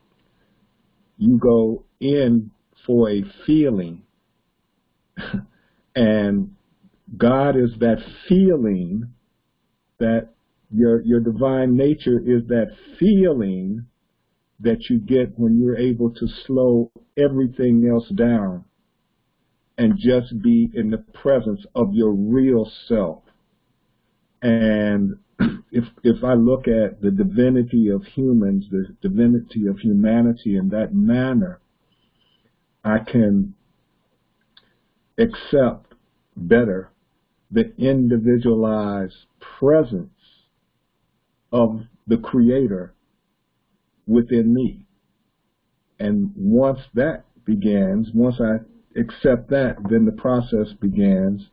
you 1.18 1.38
go 1.38 1.84
in 2.00 2.50
for 2.86 3.10
a 3.10 3.22
feeling. 3.46 4.02
And 5.96 6.54
God 7.16 7.56
is 7.56 7.70
that 7.80 7.96
feeling 8.28 9.08
that 9.98 10.28
your 10.70 11.02
your 11.02 11.18
divine 11.18 11.76
nature 11.76 12.20
is 12.20 12.46
that 12.48 12.68
feeling 13.00 13.86
that 14.60 14.88
you 14.88 15.00
get 15.00 15.36
when 15.36 15.58
you're 15.58 15.76
able 15.76 16.14
to 16.14 16.28
slow 16.46 16.92
everything 17.16 17.88
else 17.90 18.08
down 18.10 18.64
and 19.78 19.96
just 19.96 20.42
be 20.42 20.70
in 20.74 20.90
the 20.90 20.98
presence 20.98 21.64
of 21.74 21.94
your 21.94 22.12
real 22.12 22.70
self 22.86 23.22
and 24.42 25.18
if 25.70 25.84
if 26.02 26.24
I 26.24 26.34
look 26.34 26.68
at 26.68 27.00
the 27.00 27.10
divinity 27.10 27.88
of 27.88 28.04
humans, 28.04 28.66
the 28.70 28.94
divinity 29.00 29.66
of 29.66 29.78
humanity 29.78 30.56
in 30.56 30.68
that 30.70 30.94
manner, 30.94 31.60
I 32.84 32.98
can 32.98 33.54
accept 35.18 35.94
better 36.36 36.90
the 37.50 37.72
individualized 37.78 39.26
presence 39.58 40.10
of 41.52 41.82
the 42.06 42.18
Creator 42.18 42.94
within 44.06 44.54
me. 44.54 44.84
And 45.98 46.32
once 46.36 46.80
that 46.94 47.24
begins, 47.44 48.08
once 48.14 48.40
I 48.40 48.58
accept 48.96 49.50
that, 49.50 49.76
then 49.88 50.04
the 50.04 50.12
process 50.12 50.72
begins 50.80 51.48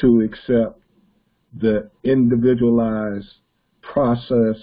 to 0.00 0.20
accept 0.20 0.80
the 1.58 1.90
individualized 2.04 3.34
process 3.82 4.56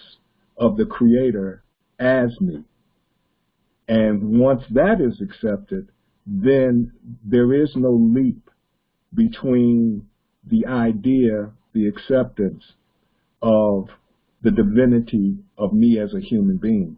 of 0.58 0.77
the 0.77 0.86
creator 0.86 1.63
as 2.00 2.39
me. 2.39 2.63
And 3.88 4.39
once 4.39 4.63
that 4.72 5.01
is 5.01 5.22
accepted, 5.22 5.89
then 6.25 6.91
there 7.24 7.53
is 7.53 7.75
no 7.75 7.91
leap 7.91 8.50
between 9.13 10.08
the 10.48 10.65
idea 10.65 11.51
the 11.74 11.88
acceptance 11.88 12.63
of 13.41 13.89
the 14.41 14.51
divinity 14.51 15.38
of 15.58 15.74
me 15.74 16.00
as 16.00 16.13
a 16.13 16.20
human 16.20 16.58
being. 16.58 16.98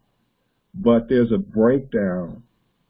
But 0.74 1.10
there's 1.10 1.32
a 1.32 1.38
breakdown 1.38 2.44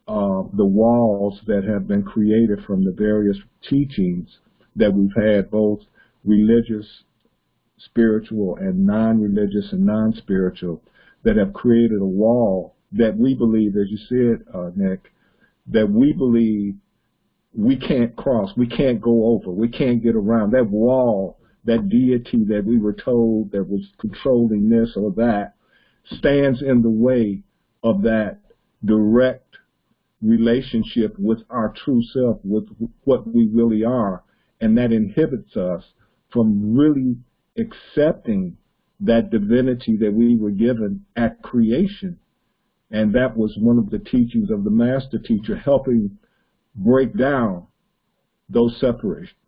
of 0.08 0.56
the 0.56 0.64
walls 0.64 1.38
that 1.46 1.64
have 1.64 1.86
been 1.86 2.02
created 2.02 2.64
from 2.66 2.84
the 2.84 2.92
various 2.92 3.36
teachings 3.68 4.38
that 4.74 4.92
we've 4.92 5.14
had, 5.14 5.50
both 5.50 5.80
religious, 6.24 7.04
spiritual, 7.76 8.56
and 8.56 8.86
non-religious 8.86 9.72
and 9.72 9.84
non-spiritual, 9.84 10.82
that 11.24 11.36
have 11.36 11.52
created 11.52 12.00
a 12.00 12.06
wall 12.06 12.74
that 12.92 13.16
we 13.16 13.34
believe, 13.34 13.76
as 13.76 13.90
you 13.90 13.98
said, 14.08 14.46
uh, 14.54 14.70
Nick, 14.74 15.12
that 15.66 15.90
we 15.90 16.14
believe 16.14 16.74
we 17.54 17.76
can't 17.76 18.16
cross, 18.16 18.50
we 18.56 18.66
can't 18.66 19.00
go 19.00 19.26
over, 19.26 19.50
we 19.50 19.68
can't 19.68 20.02
get 20.02 20.14
around. 20.14 20.52
That 20.52 20.70
wall, 20.70 21.38
that 21.64 21.88
deity 21.90 22.44
that 22.48 22.64
we 22.64 22.78
were 22.78 22.94
told 22.94 23.52
that 23.52 23.68
was 23.68 23.86
controlling 23.98 24.70
this 24.70 24.94
or 24.96 25.12
that, 25.16 25.54
stands 26.18 26.62
in 26.62 26.80
the 26.80 26.90
way 26.90 27.42
of 27.82 28.02
that 28.02 28.38
direct 28.82 29.47
relationship 30.22 31.16
with 31.18 31.42
our 31.50 31.72
true 31.84 32.02
self, 32.02 32.38
with 32.42 32.68
what 33.04 33.26
we 33.32 33.48
really 33.52 33.84
are. 33.84 34.22
And 34.60 34.76
that 34.78 34.92
inhibits 34.92 35.56
us 35.56 35.84
from 36.32 36.76
really 36.76 37.16
accepting 37.56 38.56
that 39.00 39.30
divinity 39.30 39.96
that 39.96 40.12
we 40.12 40.36
were 40.36 40.50
given 40.50 41.04
at 41.16 41.42
creation. 41.42 42.18
And 42.90 43.14
that 43.14 43.36
was 43.36 43.56
one 43.58 43.78
of 43.78 43.90
the 43.90 43.98
teachings 43.98 44.50
of 44.50 44.64
the 44.64 44.70
master 44.70 45.18
teacher, 45.18 45.56
helping 45.56 46.18
break 46.74 47.16
down 47.16 47.66
those 48.48 48.82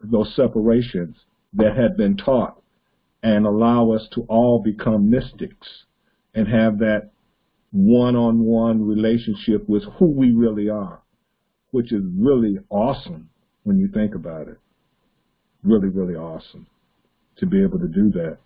those 0.03 0.37
separations 0.37 1.17
that 1.55 1.77
had 1.77 1.97
been 1.97 2.17
taught 2.17 2.63
and 3.23 3.47
allow 3.47 3.91
us 3.91 4.07
to 4.13 4.23
all 4.29 4.63
become 4.63 5.11
mystics 5.11 5.85
and 6.35 6.49
have 6.49 6.79
that 6.79 7.11
one-on-one 7.73 8.87
relationship 8.87 9.69
with 9.69 9.85
who 9.99 10.07
we 10.07 10.33
really 10.33 10.69
are, 10.69 11.03
which 11.71 11.93
is 11.93 12.03
really 12.17 12.59
awesome 12.69 13.31
when 13.63 13.79
you 13.79 13.89
think 13.89 14.15
about 14.15 14.49
it. 14.49 14.59
Really, 15.63 15.89
really 15.89 16.15
awesome 16.15 16.67
to 17.37 17.47
be 17.47 17.63
able 17.63 17.79
to 17.79 17.89
do 17.89 18.11
that. 18.11 18.39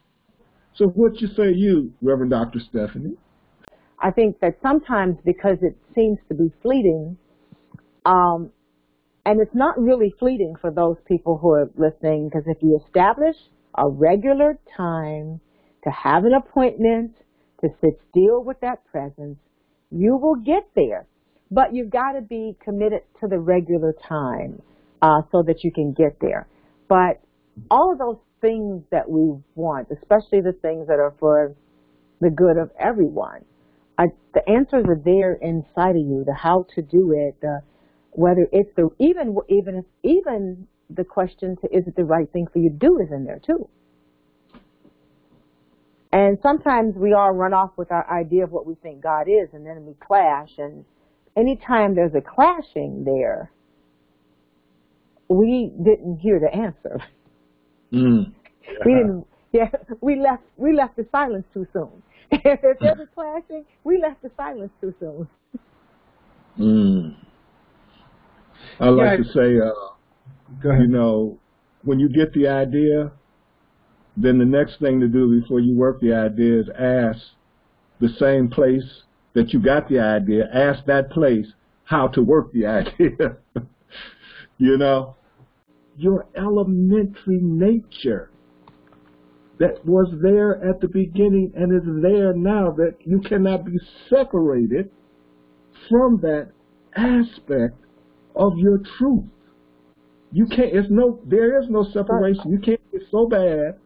So 0.74 0.86
what 0.88 1.20
you 1.20 1.28
say 1.28 1.52
you, 1.52 1.92
Reverend 2.02 2.32
Dr. 2.32 2.60
Stephanie? 2.60 3.16
I 4.00 4.10
think 4.10 4.40
that 4.40 4.58
sometimes 4.62 5.16
because 5.24 5.58
it 5.62 5.76
seems 5.94 6.18
to 6.28 6.34
be 6.34 6.52
fleeting, 6.62 7.16
um, 8.04 8.50
and 9.24 9.40
it's 9.40 9.54
not 9.54 9.80
really 9.80 10.12
fleeting 10.18 10.54
for 10.60 10.70
those 10.70 10.96
people 11.06 11.38
who 11.38 11.50
are 11.52 11.70
listening, 11.76 12.28
because 12.28 12.44
if 12.46 12.58
you 12.60 12.80
establish 12.84 13.36
a 13.76 13.88
regular 13.88 14.58
time 14.76 15.40
to 15.84 15.90
have 15.90 16.24
an 16.24 16.34
appointment, 16.34 17.12
to 17.64 17.74
sit 17.80 18.00
still 18.10 18.44
with 18.44 18.60
that 18.60 18.84
presence, 18.86 19.38
you 19.90 20.16
will 20.16 20.36
get 20.36 20.68
there. 20.74 21.06
But 21.50 21.74
you've 21.74 21.90
got 21.90 22.12
to 22.12 22.20
be 22.20 22.56
committed 22.62 23.02
to 23.20 23.28
the 23.28 23.38
regular 23.38 23.94
time 24.06 24.60
uh, 25.02 25.22
so 25.30 25.42
that 25.42 25.62
you 25.62 25.72
can 25.72 25.92
get 25.92 26.18
there. 26.20 26.48
But 26.88 27.20
all 27.70 27.92
of 27.92 27.98
those 27.98 28.18
things 28.40 28.82
that 28.90 29.08
we 29.08 29.32
want, 29.54 29.88
especially 29.90 30.40
the 30.40 30.56
things 30.60 30.88
that 30.88 30.98
are 30.98 31.14
for 31.18 31.54
the 32.20 32.30
good 32.30 32.56
of 32.56 32.70
everyone, 32.78 33.44
I, 33.98 34.06
the 34.32 34.48
answers 34.48 34.84
are 34.88 35.00
there 35.04 35.34
inside 35.34 35.96
of 35.96 36.02
you. 36.02 36.24
The 36.26 36.34
how 36.34 36.66
to 36.74 36.82
do 36.82 37.12
it, 37.16 37.40
the 37.40 37.60
whether 38.10 38.46
it's 38.52 38.70
the 38.76 38.90
even 38.98 39.36
even 39.48 39.84
even 40.02 40.66
the 40.90 41.04
question 41.04 41.56
to 41.60 41.66
is 41.76 41.86
it 41.86 41.96
the 41.96 42.04
right 42.04 42.30
thing 42.32 42.46
for 42.52 42.58
you 42.58 42.70
to 42.70 42.76
do 42.76 42.98
is 43.00 43.08
in 43.12 43.24
there 43.24 43.40
too. 43.44 43.68
And 46.14 46.38
sometimes 46.44 46.94
we 46.94 47.12
all 47.12 47.32
run 47.32 47.52
off 47.52 47.72
with 47.76 47.90
our 47.90 48.08
idea 48.08 48.44
of 48.44 48.52
what 48.52 48.66
we 48.66 48.76
think 48.76 49.02
God 49.02 49.22
is, 49.22 49.48
and 49.52 49.66
then 49.66 49.84
we 49.84 49.94
clash. 49.94 50.50
And 50.58 50.84
anytime 51.36 51.96
there's 51.96 52.14
a 52.14 52.20
clashing 52.20 53.02
there, 53.04 53.50
we 55.28 55.72
didn't 55.76 56.18
hear 56.18 56.38
the 56.38 56.54
answer. 56.54 57.02
Mm. 57.92 58.32
Yeah. 58.62 58.72
We 58.86 58.94
didn't. 58.94 59.26
Yeah, 59.52 59.70
we 60.00 60.20
left. 60.20 60.44
We 60.56 60.72
left 60.72 60.96
the 60.96 61.06
silence 61.10 61.46
too 61.52 61.66
soon. 61.72 61.90
if 62.30 62.78
there's 62.80 63.00
a 63.00 63.06
clashing, 63.12 63.64
we 63.82 64.00
left 64.00 64.22
the 64.22 64.30
silence 64.36 64.70
too 64.80 64.94
soon. 65.00 65.28
Mm. 66.60 67.16
I 68.78 68.88
like 68.88 69.18
yeah, 69.18 69.24
to 69.24 69.24
say, 69.32 69.58
uh, 69.58 70.74
you 70.78 70.86
know, 70.86 71.40
when 71.82 71.98
you 71.98 72.08
get 72.08 72.32
the 72.34 72.46
idea, 72.46 73.10
then 74.16 74.38
the 74.38 74.44
next 74.44 74.78
thing 74.78 75.00
to 75.00 75.08
do 75.08 75.40
before 75.40 75.60
you 75.60 75.74
work 75.74 76.00
the 76.00 76.12
idea 76.12 76.60
is 76.60 76.68
ask 76.78 77.20
the 78.00 78.08
same 78.18 78.48
place 78.48 79.02
that 79.34 79.52
you 79.52 79.60
got 79.60 79.88
the 79.88 79.98
idea, 79.98 80.48
ask 80.52 80.84
that 80.86 81.10
place 81.10 81.46
how 81.84 82.08
to 82.08 82.22
work 82.22 82.52
the 82.52 82.66
idea. 82.66 83.36
you 84.58 84.78
know, 84.78 85.16
your 85.96 86.26
elementary 86.36 87.40
nature 87.40 88.30
that 89.58 89.84
was 89.84 90.12
there 90.20 90.62
at 90.68 90.80
the 90.80 90.88
beginning 90.88 91.52
and 91.54 91.72
is 91.72 92.02
there 92.02 92.34
now 92.34 92.70
that 92.72 92.96
you 93.04 93.20
cannot 93.20 93.64
be 93.64 93.78
separated 94.08 94.90
from 95.88 96.20
that 96.20 96.50
aspect 96.96 97.76
of 98.34 98.58
your 98.58 98.78
truth. 98.98 99.24
You 100.32 100.46
can't, 100.46 100.74
it's 100.74 100.88
no, 100.90 101.20
there 101.26 101.60
is 101.60 101.68
no 101.70 101.84
separation. 101.92 102.50
You 102.50 102.58
can't 102.58 102.80
get 102.90 103.02
so 103.10 103.28
bad 103.28 103.78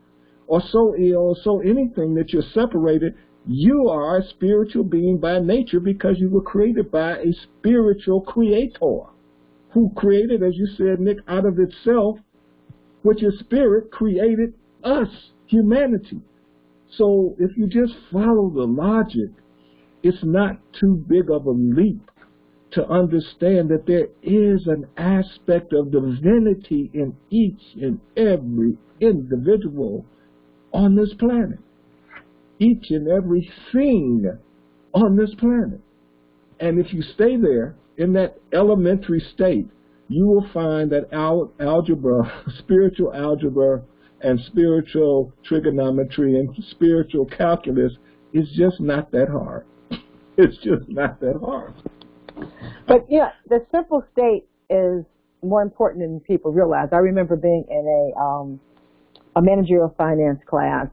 or 0.48 0.62
so 0.72 0.94
ill 0.96 1.28
or 1.28 1.36
so 1.44 1.60
anything 1.60 2.14
that 2.14 2.32
you're 2.32 2.42
separated. 2.54 3.14
You 3.46 3.88
are 3.88 4.18
a 4.18 4.28
spiritual 4.28 4.84
being 4.84 5.18
by 5.18 5.38
nature 5.38 5.80
because 5.80 6.18
you 6.18 6.30
were 6.30 6.42
created 6.42 6.90
by 6.90 7.18
a 7.18 7.32
spiritual 7.32 8.22
creator 8.22 9.02
who 9.72 9.92
created, 9.94 10.42
as 10.42 10.56
you 10.56 10.66
said, 10.76 11.00
Nick, 11.00 11.18
out 11.28 11.46
of 11.46 11.58
itself, 11.58 12.18
which 13.02 13.22
is 13.22 13.38
spirit, 13.38 13.90
created 13.90 14.54
us, 14.82 15.08
humanity. 15.46 16.20
So 16.96 17.36
if 17.38 17.56
you 17.56 17.68
just 17.68 17.92
follow 18.10 18.50
the 18.50 18.64
logic, 18.64 19.30
it's 20.02 20.24
not 20.24 20.58
too 20.80 21.04
big 21.08 21.30
of 21.30 21.46
a 21.46 21.50
leap 21.50 22.10
to 22.70 22.86
understand 22.88 23.68
that 23.70 23.86
there 23.86 24.08
is 24.22 24.66
an 24.66 24.86
aspect 24.96 25.72
of 25.72 25.90
divinity 25.90 26.90
in 26.94 27.14
each 27.30 27.60
and 27.80 28.00
every 28.16 28.76
individual 29.00 30.04
on 30.78 30.94
this 30.94 31.12
planet. 31.18 31.58
Each 32.60 32.90
and 32.90 33.08
every 33.08 33.50
thing 33.72 34.30
on 34.94 35.16
this 35.16 35.34
planet. 35.34 35.80
And 36.60 36.78
if 36.78 36.92
you 36.92 37.02
stay 37.02 37.36
there 37.36 37.74
in 37.96 38.12
that 38.12 38.38
elementary 38.52 39.20
state, 39.34 39.66
you 40.06 40.26
will 40.26 40.46
find 40.54 40.90
that 40.92 41.12
al 41.12 41.52
algebra, 41.60 42.44
spiritual 42.58 43.12
algebra, 43.12 43.82
and 44.20 44.40
spiritual 44.46 45.32
trigonometry 45.44 46.38
and 46.38 46.48
spiritual 46.70 47.26
calculus 47.26 47.92
is 48.32 48.48
just 48.56 48.80
not 48.80 49.10
that 49.10 49.28
hard. 49.28 49.66
It's 50.40 50.56
just 50.58 50.88
not 50.88 51.18
that 51.18 51.34
hard. 51.44 51.74
But 52.86 53.06
yeah, 53.08 53.30
the 53.48 53.66
simple 53.72 54.04
state 54.12 54.44
is 54.70 55.04
more 55.42 55.62
important 55.62 56.04
than 56.04 56.20
people 56.20 56.52
realize. 56.52 56.90
I 56.92 56.98
remember 56.98 57.34
being 57.34 57.64
in 57.68 58.12
a 58.14 58.20
um, 58.20 58.60
a 59.38 59.42
managerial 59.42 59.94
finance 59.96 60.40
class 60.46 60.88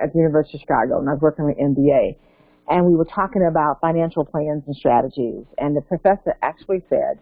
at 0.00 0.12
the 0.14 0.18
University 0.18 0.56
of 0.56 0.62
Chicago, 0.62 0.98
and 0.98 1.08
I 1.08 1.12
was 1.12 1.20
working 1.20 1.44
with 1.44 1.58
MBA, 1.58 2.16
and 2.68 2.86
we 2.86 2.96
were 2.96 3.04
talking 3.04 3.46
about 3.46 3.78
financial 3.82 4.24
plans 4.24 4.62
and 4.66 4.74
strategies. 4.74 5.44
And 5.58 5.76
the 5.76 5.82
professor 5.82 6.34
actually 6.40 6.82
said, 6.88 7.18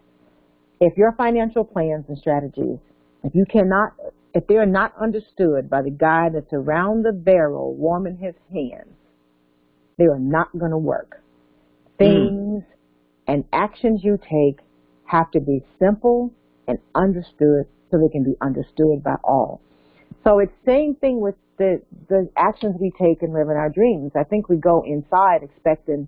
if 0.79 0.95
your 0.95 1.11
financial 1.17 1.65
plans 1.65 2.05
and 2.07 2.17
strategies, 2.17 2.77
if 3.25 3.35
you 3.35 3.45
cannot, 3.45 3.91
if 4.33 4.47
they 4.47 4.55
are 4.55 4.65
not 4.65 4.93
understood 4.97 5.69
by 5.69 5.81
the 5.81 5.89
guy 5.89 6.29
that's 6.33 6.53
around 6.53 7.03
the 7.03 7.11
barrel 7.11 7.75
warming 7.75 8.17
his 8.17 8.35
hands, 8.53 8.95
they 9.97 10.05
are 10.05 10.19
not 10.19 10.47
going 10.57 10.71
to 10.71 10.77
work. 10.77 11.21
Hmm. 11.99 12.05
Things 12.05 12.63
mm 12.63 12.75
and 13.27 13.43
actions 13.53 14.01
you 14.03 14.17
take 14.17 14.59
have 15.05 15.29
to 15.29 15.39
be 15.39 15.61
simple 15.77 16.33
and 16.67 16.79
understood 16.95 17.67
so 17.91 17.99
they 17.99 18.11
can 18.11 18.23
be 18.23 18.33
understood 18.41 19.03
by 19.03 19.13
all. 19.23 19.61
So 20.23 20.39
it's 20.39 20.51
same 20.65 20.95
thing 20.95 21.21
with 21.21 21.35
the, 21.57 21.81
the 22.07 22.29
actions 22.37 22.75
we 22.79 22.91
take 22.91 23.21
in 23.21 23.33
living 23.33 23.55
our 23.55 23.69
dreams. 23.69 24.11
I 24.15 24.23
think 24.23 24.49
we 24.49 24.57
go 24.57 24.83
inside 24.85 25.43
expecting 25.43 26.07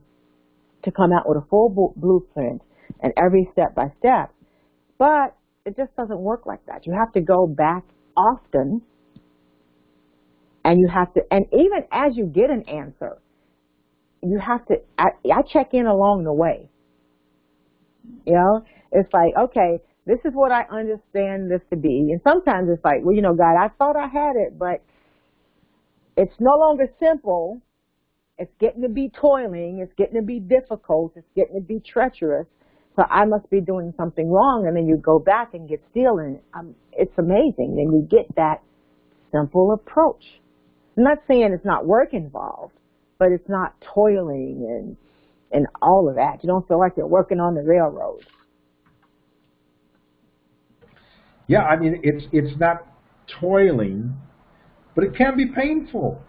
to 0.83 0.91
come 0.91 1.11
out 1.11 1.27
with 1.27 1.37
a 1.37 1.47
full 1.49 1.93
blueprint 1.95 2.61
and 3.01 3.13
every 3.17 3.49
step 3.51 3.75
by 3.75 3.91
step, 3.99 4.33
but 4.97 5.35
it 5.65 5.77
just 5.77 5.95
doesn't 5.95 6.19
work 6.19 6.45
like 6.45 6.65
that. 6.65 6.85
You 6.85 6.93
have 6.93 7.13
to 7.13 7.21
go 7.21 7.47
back 7.47 7.83
often 8.17 8.81
and 10.63 10.79
you 10.79 10.87
have 10.87 11.13
to, 11.13 11.21
and 11.31 11.45
even 11.51 11.83
as 11.91 12.15
you 12.15 12.25
get 12.25 12.49
an 12.49 12.63
answer, 12.67 13.17
you 14.23 14.39
have 14.39 14.65
to, 14.67 14.75
I, 14.97 15.09
I 15.31 15.41
check 15.41 15.73
in 15.73 15.85
along 15.85 16.23
the 16.23 16.33
way. 16.33 16.69
You 18.25 18.33
know, 18.33 18.65
it's 18.91 19.11
like, 19.13 19.33
okay, 19.37 19.79
this 20.11 20.19
is 20.25 20.33
what 20.35 20.51
I 20.51 20.63
understand 20.63 21.49
this 21.49 21.61
to 21.69 21.77
be. 21.77 22.09
And 22.11 22.19
sometimes 22.21 22.67
it's 22.69 22.83
like, 22.83 22.99
well, 23.01 23.15
you 23.15 23.21
know, 23.21 23.33
God, 23.33 23.55
I 23.55 23.69
thought 23.77 23.95
I 23.95 24.07
had 24.07 24.35
it, 24.35 24.59
but 24.59 24.83
it's 26.17 26.35
no 26.37 26.51
longer 26.57 26.89
simple. 26.99 27.61
It's 28.37 28.51
getting 28.59 28.81
to 28.81 28.89
be 28.89 29.09
toiling. 29.09 29.79
It's 29.81 29.93
getting 29.97 30.15
to 30.15 30.21
be 30.21 30.39
difficult. 30.41 31.13
It's 31.15 31.29
getting 31.33 31.55
to 31.55 31.61
be 31.61 31.79
treacherous. 31.79 32.45
So 32.97 33.03
I 33.09 33.23
must 33.23 33.49
be 33.49 33.61
doing 33.61 33.93
something 33.95 34.29
wrong. 34.29 34.67
And 34.67 34.75
then 34.75 34.85
you 34.85 34.97
go 34.97 35.17
back 35.17 35.53
and 35.53 35.69
get 35.69 35.81
still 35.91 36.17
and 36.17 36.39
um, 36.53 36.75
it's 36.91 37.17
amazing. 37.17 37.77
Then 37.77 37.93
you 37.93 38.05
get 38.09 38.35
that 38.35 38.61
simple 39.31 39.71
approach. 39.71 40.41
I'm 40.97 41.05
not 41.05 41.19
saying 41.25 41.53
it's 41.53 41.63
not 41.63 41.85
work 41.85 42.13
involved, 42.13 42.73
but 43.17 43.31
it's 43.31 43.47
not 43.47 43.79
toiling 43.79 44.67
and, 44.67 44.97
and 45.53 45.67
all 45.81 46.09
of 46.09 46.15
that. 46.15 46.43
You 46.43 46.47
don't 46.47 46.67
feel 46.67 46.79
like 46.79 46.97
you're 46.97 47.07
working 47.07 47.39
on 47.39 47.55
the 47.55 47.63
railroad. 47.63 48.25
Yeah, 51.51 51.63
I 51.63 51.77
mean, 51.77 51.99
it's, 52.01 52.25
it's 52.31 52.57
not 52.57 52.87
toiling, 53.41 54.15
but 54.95 55.03
it 55.03 55.13
can 55.15 55.35
be 55.35 55.47
painful 55.47 56.21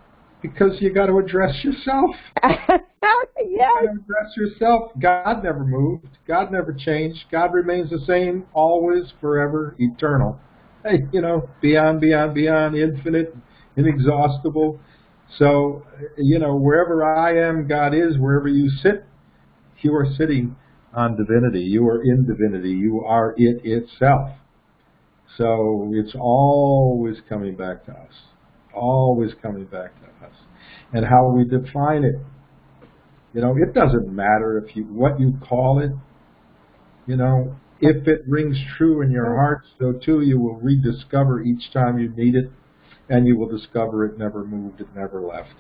because 0.43 0.81
you 0.81 0.93
got 0.93 1.07
to 1.07 1.19
address 1.19 1.63
yourself. 1.63 2.17
yes. 2.43 2.81
You 3.39 3.59
got 3.59 3.83
to 3.83 3.91
address 3.91 4.37
yourself. 4.37 4.91
God 5.01 5.45
never 5.45 5.65
moved. 5.65 6.09
God 6.27 6.51
never 6.51 6.73
changed. 6.73 7.21
God 7.31 7.55
remains 7.55 7.91
the 7.91 8.01
same, 8.05 8.47
always, 8.53 9.13
forever, 9.21 9.77
eternal. 9.79 10.41
Hey, 10.85 11.05
you 11.13 11.21
know, 11.21 11.49
beyond, 11.61 12.01
beyond, 12.01 12.35
beyond, 12.35 12.75
infinite, 12.75 13.33
inexhaustible. 13.77 14.81
So, 15.39 15.87
you 16.19 16.41
know, 16.41 16.57
wherever 16.57 17.05
I 17.05 17.39
am, 17.49 17.69
God 17.69 17.95
is. 17.95 18.19
Wherever 18.19 18.49
you 18.49 18.69
sit, 18.69 19.05
you 19.83 19.95
are 19.95 20.07
sitting 20.19 20.57
on 20.93 21.17
divinity. 21.17 21.61
You 21.61 21.87
are 21.87 22.03
in 22.03 22.27
divinity. 22.27 22.71
You 22.71 23.05
are 23.05 23.35
it 23.37 23.61
itself. 23.65 24.31
So 25.39 25.91
it's 25.95 26.15
always 26.19 27.17
coming 27.29 27.57
back 27.57 27.87
to 27.87 27.93
us. 27.93 28.13
Always 28.75 29.31
coming 29.41 29.65
back 29.65 29.93
to 30.01 30.27
us. 30.27 30.35
And 30.93 31.07
how 31.07 31.29
we 31.31 31.45
define 31.45 32.05
it. 32.05 32.17
You 33.35 33.41
know, 33.41 33.57
it 33.57 33.73
doesn't 33.73 34.15
matter 34.15 34.59
if 34.59 34.77
you 34.77 34.85
what 34.85 35.19
you 35.19 35.39
call 35.49 35.79
it. 35.79 35.91
You 37.07 37.17
know, 37.17 37.57
if 37.81 38.07
it 38.07 38.23
rings 38.29 38.57
true 38.77 39.03
in 39.03 39.11
your 39.11 39.35
heart, 39.35 39.63
so 39.79 39.93
too 39.93 40.21
you 40.21 40.39
will 40.39 40.57
rediscover 40.57 41.43
each 41.43 41.73
time 41.73 41.99
you 41.99 42.11
need 42.11 42.35
it, 42.35 42.51
and 43.09 43.27
you 43.27 43.37
will 43.37 43.49
discover 43.49 44.05
it 44.05 44.19
never 44.19 44.45
moved, 44.45 44.81
it 44.81 44.89
never 44.95 45.21
left. 45.21 45.55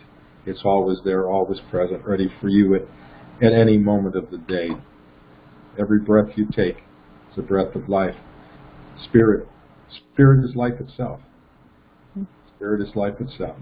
It's 0.44 0.60
always 0.64 0.98
there, 1.04 1.28
always 1.28 1.60
present, 1.70 2.04
ready 2.04 2.30
for 2.40 2.48
you 2.48 2.74
at, 2.74 2.82
at 3.42 3.52
any 3.52 3.78
moment 3.78 4.16
of 4.16 4.30
the 4.30 4.38
day. 4.38 4.70
Every 5.78 6.00
breath 6.00 6.36
you 6.36 6.46
take 6.46 6.76
is 7.32 7.38
a 7.38 7.42
breath 7.42 7.74
of 7.74 7.88
life. 7.88 8.16
Spirit 9.04 9.48
Spirit 9.96 10.44
is 10.44 10.54
life 10.56 10.80
itself. 10.80 11.20
Spirit 12.56 12.80
is 12.86 12.94
life 12.94 13.20
itself. 13.20 13.56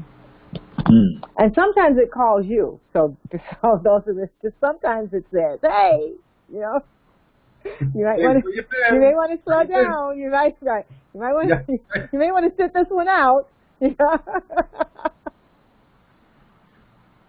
Mm. 0.87 1.23
And 1.39 1.55
sometimes 1.55 1.97
it 1.99 2.11
calls 2.13 2.47
you. 2.47 2.81
So, 2.93 3.17
so 3.33 3.81
those 3.83 4.03
are 4.07 4.23
us, 4.23 4.29
just 4.43 4.57
sometimes 4.61 5.13
it 5.13 5.25
says, 5.33 5.59
"Hey, 5.63 6.13
you 6.53 6.61
know, 6.61 6.81
you 7.65 8.05
might 8.05 8.19
want 8.19 8.45
to, 8.45 8.51
you 8.51 9.01
may 9.01 9.15
want 9.15 9.33
to 9.33 9.39
slow 9.45 9.65
down. 9.65 10.19
You 10.19 10.31
might, 10.31 10.57
right, 10.61 10.87
you 11.15 11.21
might 11.21 11.33
want, 11.33 11.49
yeah. 11.49 11.63
to, 11.63 11.73
you 12.13 12.19
may 12.19 12.31
want 12.33 12.45
to 12.51 12.57
sit 12.63 12.73
this 12.75 12.87
one 12.89 13.09
out." 13.09 13.49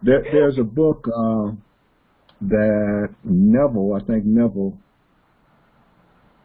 there, 0.02 0.24
there's 0.32 0.58
a 0.58 0.64
book 0.64 1.08
uh, 1.08 1.52
that 2.42 3.10
Neville, 3.24 3.94
I 3.94 4.04
think 4.04 4.26
Neville, 4.26 4.78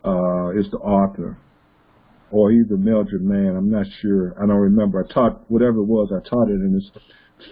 uh, 0.05 0.51
is 0.51 0.71
the 0.71 0.79
author 0.79 1.37
or 2.31 2.51
either 2.53 2.77
Mildred 2.77 3.23
Mann. 3.23 3.57
I'm 3.57 3.71
not 3.71 3.87
sure. 4.01 4.35
I 4.37 4.47
don't 4.47 4.57
remember. 4.57 5.05
I 5.05 5.13
taught 5.13 5.51
whatever 5.51 5.79
it 5.79 5.85
was. 5.85 6.11
I 6.13 6.27
taught 6.29 6.49
it, 6.49 6.55
and 6.55 6.81
it's 6.81 6.91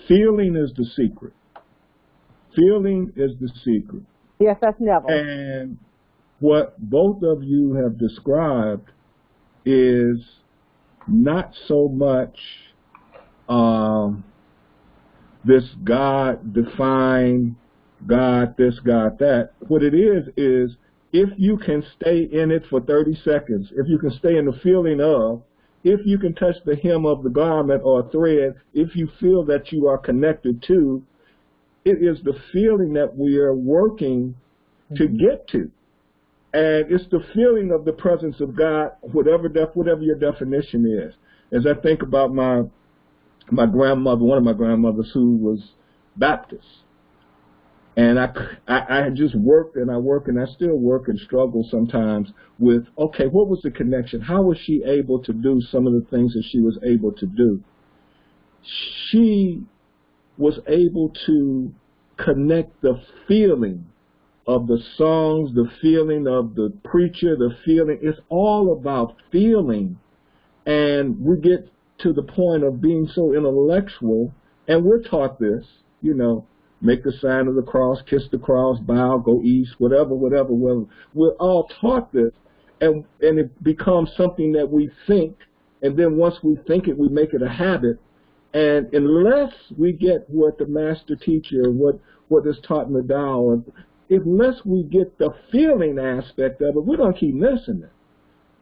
feeling 0.09 0.57
is 0.57 0.73
the 0.77 0.85
secret. 0.97 1.33
Feeling 2.57 3.13
is 3.17 3.33
the 3.41 3.49
secret. 3.65 4.03
Yes, 4.39 4.57
that's 4.61 4.81
Neville. 4.81 5.11
And 5.11 5.79
what 6.41 6.79
both 6.79 7.23
of 7.23 7.43
you 7.43 7.75
have 7.75 7.99
described 7.99 8.91
is 9.65 10.19
not 11.07 11.53
so 11.67 11.89
much 11.89 12.37
um, 13.49 14.25
this 15.45 15.65
God 15.85 16.53
defined 16.53 17.57
God 18.07 18.55
this, 18.57 18.79
God 18.81 19.19
that. 19.19 19.51
What 19.61 19.83
it 19.83 19.95
is 19.95 20.29
is 20.37 20.77
if 21.15 21.31
you 21.39 21.57
can 21.57 21.85
stay 21.97 22.29
in 22.31 22.51
it 22.51 22.65
for 22.69 22.81
30 22.81 23.15
seconds, 23.25 23.69
if 23.77 23.87
you 23.89 23.99
can 23.99 24.11
stay 24.19 24.37
in 24.37 24.47
the 24.47 24.59
feeling 24.65 25.01
of, 25.01 25.43
if 25.85 26.01
you 26.05 26.19
can 26.19 26.35
touch 26.35 26.57
the 26.67 26.75
hem 26.75 27.07
of 27.07 27.23
the 27.23 27.31
garment 27.31 27.83
or 27.85 28.11
thread, 28.11 28.57
if 28.75 28.97
you 28.97 29.09
feel 29.21 29.45
that 29.45 29.71
you 29.71 29.87
are 29.87 29.97
connected 29.97 30.61
to, 30.67 31.05
it 31.85 31.99
is 32.03 32.19
the 32.25 32.35
feeling 32.53 32.95
that 32.95 33.17
we 33.17 33.37
are 33.39 33.55
working 33.55 34.35
to 34.97 35.05
mm-hmm. 35.05 35.19
get 35.19 35.47
to. 35.49 35.71
And 36.53 36.91
it's 36.91 37.09
the 37.13 37.25
feeling 37.33 37.71
of 37.71 37.85
the 37.85 37.93
presence 37.93 38.41
of 38.41 38.57
God, 38.57 38.91
whatever 39.01 39.49
def, 39.49 39.69
whatever 39.75 40.03
your 40.03 40.19
definition 40.19 40.85
is. 40.85 41.15
As 41.57 41.65
I 41.65 41.81
think 41.81 42.03
about 42.03 42.35
my 42.35 42.63
my 43.53 43.67
grandmother, 43.67 44.25
one 44.25 44.39
of 44.39 44.45
my 44.45 44.53
grandmothers 44.53 45.11
who 45.15 45.37
was 45.37 45.61
Baptist, 46.17 46.65
and 47.97 48.19
I, 48.19 48.29
I, 48.67 49.07
I 49.07 49.11
just 49.11 49.37
worked 49.37 49.77
and 49.77 49.91
I 49.91 49.97
work 49.99 50.27
and 50.27 50.41
I 50.41 50.47
still 50.47 50.77
work 50.77 51.07
and 51.07 51.19
struggle 51.19 51.67
sometimes 51.71 52.29
with, 52.59 52.87
okay, 52.99 53.27
what 53.27 53.49
was 53.49 53.61
the 53.63 53.71
connection? 53.71 54.21
How 54.21 54.43
was 54.43 54.59
she 54.59 54.83
able 54.85 55.23
to 55.23 55.33
do 55.33 55.61
some 55.61 55.87
of 55.87 55.93
the 55.93 56.05
things 56.11 56.35
that 56.35 56.45
she 56.51 56.61
was 56.61 56.77
able 56.83 57.13
to 57.13 57.27
do? 57.27 57.63
She 58.63 59.63
was 60.37 60.59
able 60.67 61.13
to 61.27 61.73
connect 62.17 62.81
the 62.83 63.01
feeling 63.29 63.87
of 64.47 64.67
the 64.67 64.83
songs, 64.97 65.55
the 65.55 65.71
feeling 65.81 66.27
of 66.27 66.57
the 66.57 66.73
preacher, 66.85 67.37
the 67.37 67.57
feeling. 67.65 67.99
It's 68.03 68.21
all 68.29 68.73
about 68.73 69.17
feeling. 69.31 69.99
And 70.67 71.21
we 71.21 71.37
get 71.39 71.71
to 71.99 72.13
the 72.13 72.23
point 72.23 72.65
of 72.65 72.81
being 72.81 73.09
so 73.15 73.33
intellectual, 73.35 74.33
and 74.67 74.85
we're 74.85 75.03
taught 75.03 75.39
this, 75.39 75.65
you 76.03 76.15
know, 76.15 76.47
make 76.85 77.03
the 77.03 77.13
sign 77.21 77.49
of 77.49 77.55
the 77.55 77.63
cross, 77.63 77.99
kiss 78.09 78.23
the 78.31 78.39
cross, 78.39 78.79
bow, 78.81 79.19
go 79.19 79.43
east, 79.43 79.73
whatever, 79.79 80.15
whatever, 80.15 80.53
whatever. 80.53 80.85
We're 81.15 81.33
all 81.33 81.69
taught 81.81 82.13
this, 82.13 82.33
and 82.81 83.05
and 83.21 83.39
it 83.39 83.65
becomes 83.65 84.11
something 84.17 84.53
that 84.53 84.71
we 84.71 84.91
think, 85.07 85.37
and 85.83 85.99
then 85.99 86.17
once 86.17 86.37
we 86.43 86.57
think 86.67 86.87
it, 86.87 86.97
we 86.97 87.09
make 87.09 87.33
it 87.33 87.43
a 87.43 87.49
habit. 87.49 87.99
And 88.53 88.93
unless 88.95 89.53
we 89.77 89.93
get 89.93 90.29
what 90.29 90.59
the 90.59 90.67
master 90.67 91.17
teacher, 91.17 91.71
what 91.71 91.99
what 92.29 92.47
is 92.47 92.57
taught 92.67 92.87
in 92.87 92.93
the 92.93 93.03
Tao, 93.03 93.63
unless 94.11 94.65
we 94.65 94.85
get 94.85 95.19
the 95.19 95.31
feeling 95.51 95.99
aspect 95.99 96.61
of 96.61 96.77
it, 96.77 96.85
we're 96.85 96.97
gonna 96.97 97.15
keep 97.15 97.35
missing 97.35 97.83
it. 97.83 97.91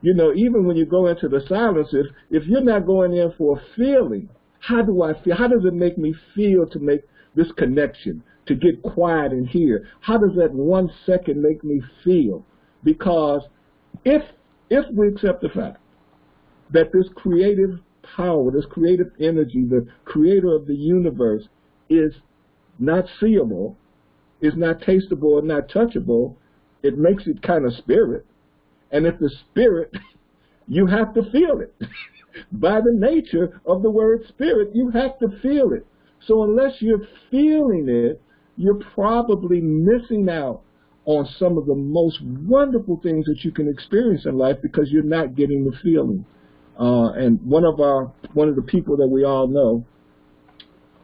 You 0.01 0.15
know, 0.15 0.33
even 0.35 0.65
when 0.65 0.77
you 0.77 0.87
go 0.87 1.07
into 1.07 1.29
the 1.29 1.41
silence, 1.49 1.89
if 1.93 2.07
if 2.31 2.47
you're 2.47 2.63
not 2.63 2.87
going 2.87 3.15
in 3.15 3.33
for 3.37 3.59
a 3.59 3.77
feeling, 3.77 4.29
how 4.61 4.83
do 4.83 5.03
I 5.03 5.21
feel? 5.23 5.37
How 5.37 5.49
does 5.49 5.65
it 5.65 5.75
make 5.75 5.99
me 5.99 6.15
feel 6.35 6.67
to 6.67 6.79
make 6.79 7.03
this 7.35 7.51
connection, 7.57 8.23
to 8.47 8.55
get 8.55 8.83
quiet 8.83 9.33
and 9.33 9.49
hear. 9.49 9.89
How 10.01 10.19
does 10.19 10.37
that 10.37 10.53
one 10.53 10.91
second 11.07 11.41
make 11.41 11.63
me 11.63 11.81
feel? 12.05 12.45
Because 12.85 13.43
if 14.05 14.23
if 14.71 14.85
we 14.93 15.09
accept 15.09 15.43
the 15.43 15.49
fact 15.49 15.79
that 16.71 16.93
this 16.93 17.07
creative 17.15 17.79
power, 18.17 18.51
this 18.51 18.65
creative 18.71 19.13
energy, 19.21 19.65
the 19.65 19.87
creator 20.05 20.55
of 20.55 20.67
the 20.67 20.75
universe 20.75 21.45
is 21.89 22.15
not 22.79 23.05
seeable, 23.21 23.77
is 24.41 24.55
not 24.57 24.81
tasteable, 24.81 25.39
and 25.39 25.49
not 25.49 25.69
touchable, 25.69 26.35
it 26.83 26.99
makes 26.99 27.27
it 27.27 27.43
kind 27.43 27.65
of 27.65 27.75
spirit. 27.75 28.27
And 28.91 29.07
if 29.07 29.19
the 29.19 29.31
spirit, 29.31 29.93
you 30.69 30.87
have 30.87 31.15
to 31.15 31.23
feel 31.31 31.61
it. 31.61 31.75
By 32.53 32.81
the 32.81 32.93
nature 32.93 33.61
of 33.67 33.83
the 33.83 33.91
word 33.91 34.25
spirit, 34.29 34.75
you 34.75 34.91
have 34.91 35.19
to 35.19 35.29
feel 35.41 35.73
it. 35.73 35.87
So 36.27 36.45
unless 36.45 36.81
you're 36.81 37.07
feeling 37.31 37.89
it, 37.89 38.21
you're 38.57 38.81
probably 38.95 39.61
missing 39.61 40.29
out 40.29 40.63
on 41.05 41.27
some 41.39 41.59
of 41.59 41.67
the 41.67 41.75
most 41.75 42.21
wonderful 42.23 43.01
things 43.03 43.27
that 43.27 43.45
you 43.45 43.51
can 43.51 43.69
experience 43.69 44.25
in 44.25 44.39
life 44.39 44.57
because 44.63 44.91
you're 44.91 45.03
not 45.03 45.35
getting 45.35 45.65
the 45.65 45.77
feeling. 45.83 46.25
Uh, 46.79 47.13
and 47.13 47.45
one 47.45 47.65
of 47.65 47.81
our 47.81 48.13
one 48.35 48.49
of 48.49 48.57
the 48.57 48.63
people 48.63 48.97
that 48.97 49.07
we 49.07 49.25
all 49.25 49.47
know, 49.47 49.85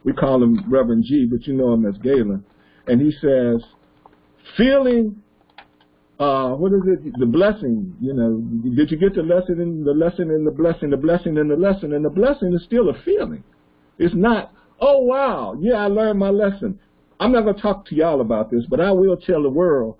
we 0.03 0.13
call 0.13 0.41
him 0.41 0.63
Reverend 0.69 1.03
G, 1.05 1.27
but 1.29 1.45
you 1.45 1.53
know 1.53 1.73
him 1.73 1.85
as 1.85 1.97
Galen, 1.99 2.43
and 2.87 3.01
he 3.01 3.11
says, 3.11 3.63
feeling. 4.57 5.21
Uh, 6.19 6.49
what 6.49 6.73
is 6.73 6.81
it? 6.85 7.13
The 7.17 7.25
blessing. 7.25 7.95
You 8.01 8.13
know, 8.13 8.41
did 8.75 8.91
you 8.91 8.97
get 8.97 9.15
the 9.15 9.21
lesson 9.21 9.61
in 9.61 9.85
the 9.85 9.93
lesson 9.93 10.31
in 10.31 10.43
the 10.43 10.51
blessing, 10.51 10.89
the 10.89 10.97
blessing 10.97 11.37
in 11.37 11.47
the 11.47 11.55
lesson, 11.55 11.93
and 11.93 12.03
the 12.03 12.09
blessing 12.09 12.53
is 12.53 12.61
still 12.65 12.89
a 12.89 13.01
feeling. 13.03 13.43
It's 13.97 14.15
not 14.15 14.51
Oh, 14.79 14.99
wow. 14.99 15.57
Yeah, 15.59 15.75
I 15.75 15.87
learned 15.87 16.19
my 16.19 16.29
lesson. 16.29 16.79
I'm 17.19 17.31
not 17.31 17.43
going 17.43 17.55
to 17.55 17.61
talk 17.61 17.85
to 17.87 17.95
y'all 17.95 18.21
about 18.21 18.49
this, 18.49 18.65
but 18.69 18.79
I 18.79 18.91
will 18.91 19.17
tell 19.17 19.43
the 19.43 19.49
world. 19.49 19.97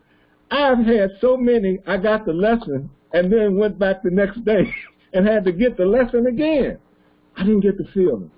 I've 0.52 0.80
had 0.80 1.12
so 1.20 1.38
many, 1.38 1.80
I 1.86 1.98
got 1.98 2.26
the 2.26 2.34
lesson 2.34 2.90
and 3.14 3.32
then 3.32 3.58
went 3.58 3.78
back 3.78 4.04
the 4.04 4.12
next 4.12 4.44
day 4.46 4.74
and 5.14 5.28
had 5.28 5.46
to 5.46 5.52
get 5.52 5.78
the 5.78 5.86
lesson 5.86 6.28
again. 6.28 6.78
I 7.36 7.44
didn't 7.44 7.62
get 7.62 7.78
the 7.78 7.86
feeling. 7.94 8.32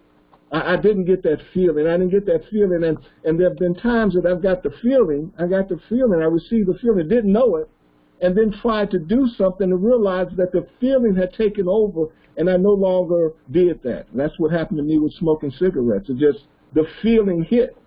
I, 0.52 0.74
I 0.74 0.76
didn't 0.78 1.06
get 1.06 1.24
that 1.24 1.40
feeling. 1.54 1.88
I 1.88 1.92
didn't 1.92 2.10
get 2.10 2.26
that 2.26 2.44
feeling, 2.50 2.84
and 2.84 2.98
and 3.24 3.40
there 3.40 3.50
have 3.50 3.58
been 3.58 3.76
times 3.76 4.14
that 4.16 4.26
I've 4.26 4.44
got 4.44 4.64
the 4.64 4.72
feeling. 4.82 5.34
I 5.40 5.48
got 5.48 5.70
the 5.70 5.80
feeling. 5.90 6.22
I 6.22 6.26
received 6.26 6.68
the 6.68 6.78
feeling. 6.80 7.08
Didn't 7.08 7.32
know 7.32 7.56
it, 7.56 7.70
and 8.22 8.38
then 8.38 8.52
tried 8.62 8.92
to 8.92 9.00
do 9.00 9.28
something 9.38 9.72
and 9.72 9.84
realized 9.84 10.36
that 10.38 10.52
the 10.52 10.68
feeling 10.80 11.16
had 11.16 11.34
taken 11.34 11.68
over, 11.68 12.08
and 12.38 12.50
I 12.50 12.58
no 12.58 12.72
longer 12.72 13.34
did 13.52 13.82
that. 13.84 14.08
And 14.12 14.20
that's 14.20 14.38
what 14.38 14.52
happened 14.52 14.78
to 14.78 14.84
me 14.84 14.98
with 14.98 15.14
smoking 15.14 15.52
cigarettes. 15.52 16.10
It 16.10 16.18
just 16.18 16.46
the 16.74 16.86
feeling 17.02 17.44
hit. 17.44 17.78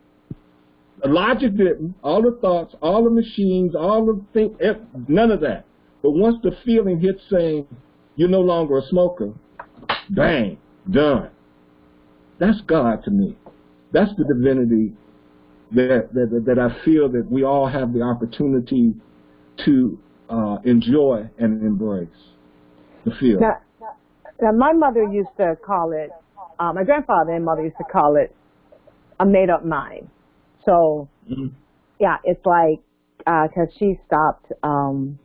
The 1.03 1.09
logic 1.09 1.57
didn't. 1.57 1.95
All 2.03 2.23
the 2.23 2.39
thoughts, 2.41 2.75
all 2.81 3.05
the 3.05 3.11
machines, 3.11 3.75
all 3.75 4.07
the 4.07 4.23
think, 4.33 4.61
none 5.09 5.31
of 5.31 5.41
that. 5.41 5.65
But 6.03 6.13
once 6.13 6.37
the 6.43 6.57
feeling 6.65 7.01
hits 7.01 7.21
saying 7.31 7.67
you're 8.17 8.29
no 8.29 8.41
longer 8.41 8.79
a 8.79 8.83
smoker, 8.89 9.33
bang, 10.11 10.59
done. 10.91 11.31
That's 12.39 12.61
God 12.63 13.03
to 13.05 13.11
me. 13.11 13.37
That's 13.93 14.11
the 14.17 14.25
divinity 14.25 14.93
that, 15.73 16.13
that, 16.13 16.45
that 16.47 16.59
I 16.59 16.85
feel 16.85 17.09
that 17.11 17.31
we 17.31 17.45
all 17.45 17.67
have 17.67 17.93
the 17.93 18.03
opportunity 18.03 18.95
to 19.65 19.99
uh, 20.29 20.59
enjoy 20.65 21.29
and 21.39 21.63
embrace 21.63 22.09
the 23.05 23.13
feel. 23.21 23.41
Now, 23.41 23.59
now, 24.41 24.53
my 24.53 24.73
mother 24.73 25.05
used 25.05 25.37
to 25.39 25.57
call 25.65 25.93
it, 25.93 26.11
uh, 26.59 26.73
my 26.73 26.85
grandfather 26.85 27.33
and 27.33 27.45
mother 27.45 27.63
used 27.63 27.77
to 27.79 27.85
call 27.85 28.17
it 28.17 28.35
a 29.21 29.27
made 29.27 29.51
up 29.51 29.65
mind. 29.65 30.09
So, 30.65 31.09
mm-hmm. 31.31 31.49
yeah, 32.01 32.17
it's 32.25 32.45
like, 32.45 32.81
because 33.19 33.69
uh, 33.71 33.79
she 33.79 33.99
stopped, 34.07 34.53
um, 34.63 35.19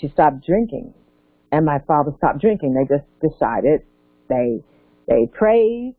she 0.00 0.08
stopped 0.08 0.44
drinking, 0.44 0.94
and 1.50 1.64
my 1.64 1.78
father 1.86 2.12
stopped 2.16 2.40
drinking. 2.40 2.74
They 2.74 2.96
just 2.96 3.06
decided 3.20 3.82
they 4.28 4.62
they 5.08 5.26
prayed 5.26 5.94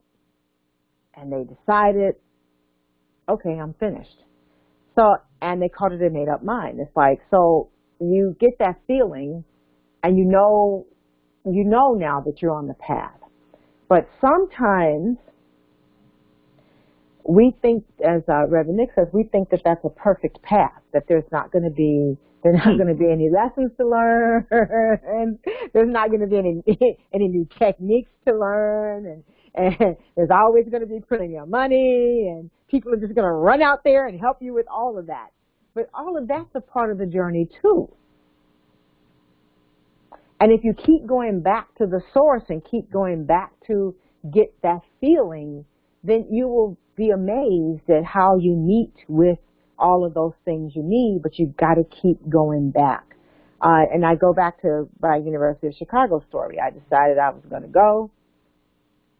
and 1.15 1.31
they 1.31 1.43
decided, 1.43 2.15
okay, 3.29 3.51
I'm 3.51 3.73
finished. 3.79 4.23
So, 4.95 5.17
and 5.41 5.61
they 5.61 5.69
called 5.69 5.93
it 5.93 6.01
a 6.01 6.09
made 6.09 6.29
up 6.29 6.43
mind. 6.43 6.79
It's 6.79 6.95
like, 6.95 7.19
so 7.29 7.69
you 7.99 8.35
get 8.39 8.57
that 8.59 8.79
feeling 8.87 9.43
and 10.03 10.17
you 10.17 10.25
know, 10.25 10.87
you 11.45 11.63
know 11.63 11.93
now 11.93 12.21
that 12.21 12.41
you're 12.41 12.53
on 12.53 12.67
the 12.67 12.73
path. 12.75 13.11
But 13.89 14.07
sometimes 14.21 15.17
we 17.27 17.55
think, 17.61 17.85
as 18.05 18.21
uh, 18.27 18.47
Reverend 18.47 18.77
Nick 18.77 18.89
says, 18.95 19.07
we 19.13 19.23
think 19.23 19.49
that 19.49 19.61
that's 19.63 19.83
a 19.85 19.89
perfect 19.89 20.41
path, 20.41 20.81
that 20.93 21.03
there's 21.07 21.29
not 21.31 21.51
going 21.51 21.63
to 21.63 21.69
be 21.69 22.17
there's 22.43 22.57
not 22.57 22.75
going 22.75 22.89
to 22.89 22.93
be 22.93 23.09
any 23.09 23.29
lessons 23.29 23.71
to 23.77 23.87
learn. 23.87 24.45
And 24.51 25.39
there's 25.73 25.89
not 25.89 26.09
going 26.09 26.19
to 26.19 26.27
be 26.27 26.37
any 26.37 26.63
any 27.13 27.27
new 27.27 27.47
techniques 27.57 28.11
to 28.27 28.37
learn, 28.37 29.05
and 29.05 29.23
and 29.55 29.95
there's 30.15 30.29
always 30.31 30.65
going 30.69 30.81
to 30.81 30.87
be 30.87 30.99
plenty 31.07 31.37
of 31.37 31.47
money, 31.47 32.27
and 32.29 32.49
people 32.67 32.93
are 32.93 32.97
just 32.97 33.15
going 33.15 33.25
to 33.25 33.31
run 33.31 33.61
out 33.61 33.83
there 33.83 34.07
and 34.07 34.19
help 34.19 34.41
you 34.41 34.53
with 34.53 34.65
all 34.67 34.97
of 34.97 35.07
that. 35.07 35.29
But 35.73 35.89
all 35.93 36.17
of 36.17 36.27
that's 36.27 36.53
a 36.55 36.61
part 36.61 36.91
of 36.91 36.97
the 36.97 37.05
journey 37.05 37.47
too. 37.61 37.89
And 40.39 40.51
if 40.51 40.63
you 40.63 40.73
keep 40.73 41.05
going 41.05 41.41
back 41.41 41.73
to 41.75 41.85
the 41.85 42.01
source 42.13 42.43
and 42.49 42.61
keep 42.63 42.91
going 42.91 43.25
back 43.25 43.51
to 43.67 43.95
get 44.33 44.53
that 44.61 44.81
feeling, 44.99 45.65
then 46.03 46.27
you 46.29 46.47
will 46.47 46.77
be 46.95 47.09
amazed 47.09 47.89
at 47.89 48.03
how 48.03 48.37
you 48.37 48.55
meet 48.55 48.93
with 49.07 49.39
all 49.77 50.05
of 50.05 50.13
those 50.13 50.33
things 50.45 50.73
you 50.75 50.83
need, 50.83 51.21
but 51.23 51.39
you've 51.39 51.57
got 51.57 51.75
to 51.75 51.83
keep 52.01 52.17
going 52.29 52.71
back. 52.71 53.15
Uh, 53.61 53.85
and 53.93 54.05
I 54.05 54.15
go 54.15 54.33
back 54.33 54.61
to 54.61 54.89
my 55.01 55.17
University 55.17 55.67
of 55.67 55.73
Chicago 55.75 56.23
story. 56.27 56.57
I 56.59 56.69
decided 56.69 57.17
I 57.17 57.29
was 57.29 57.43
going 57.49 57.61
to 57.61 57.69
go. 57.69 58.11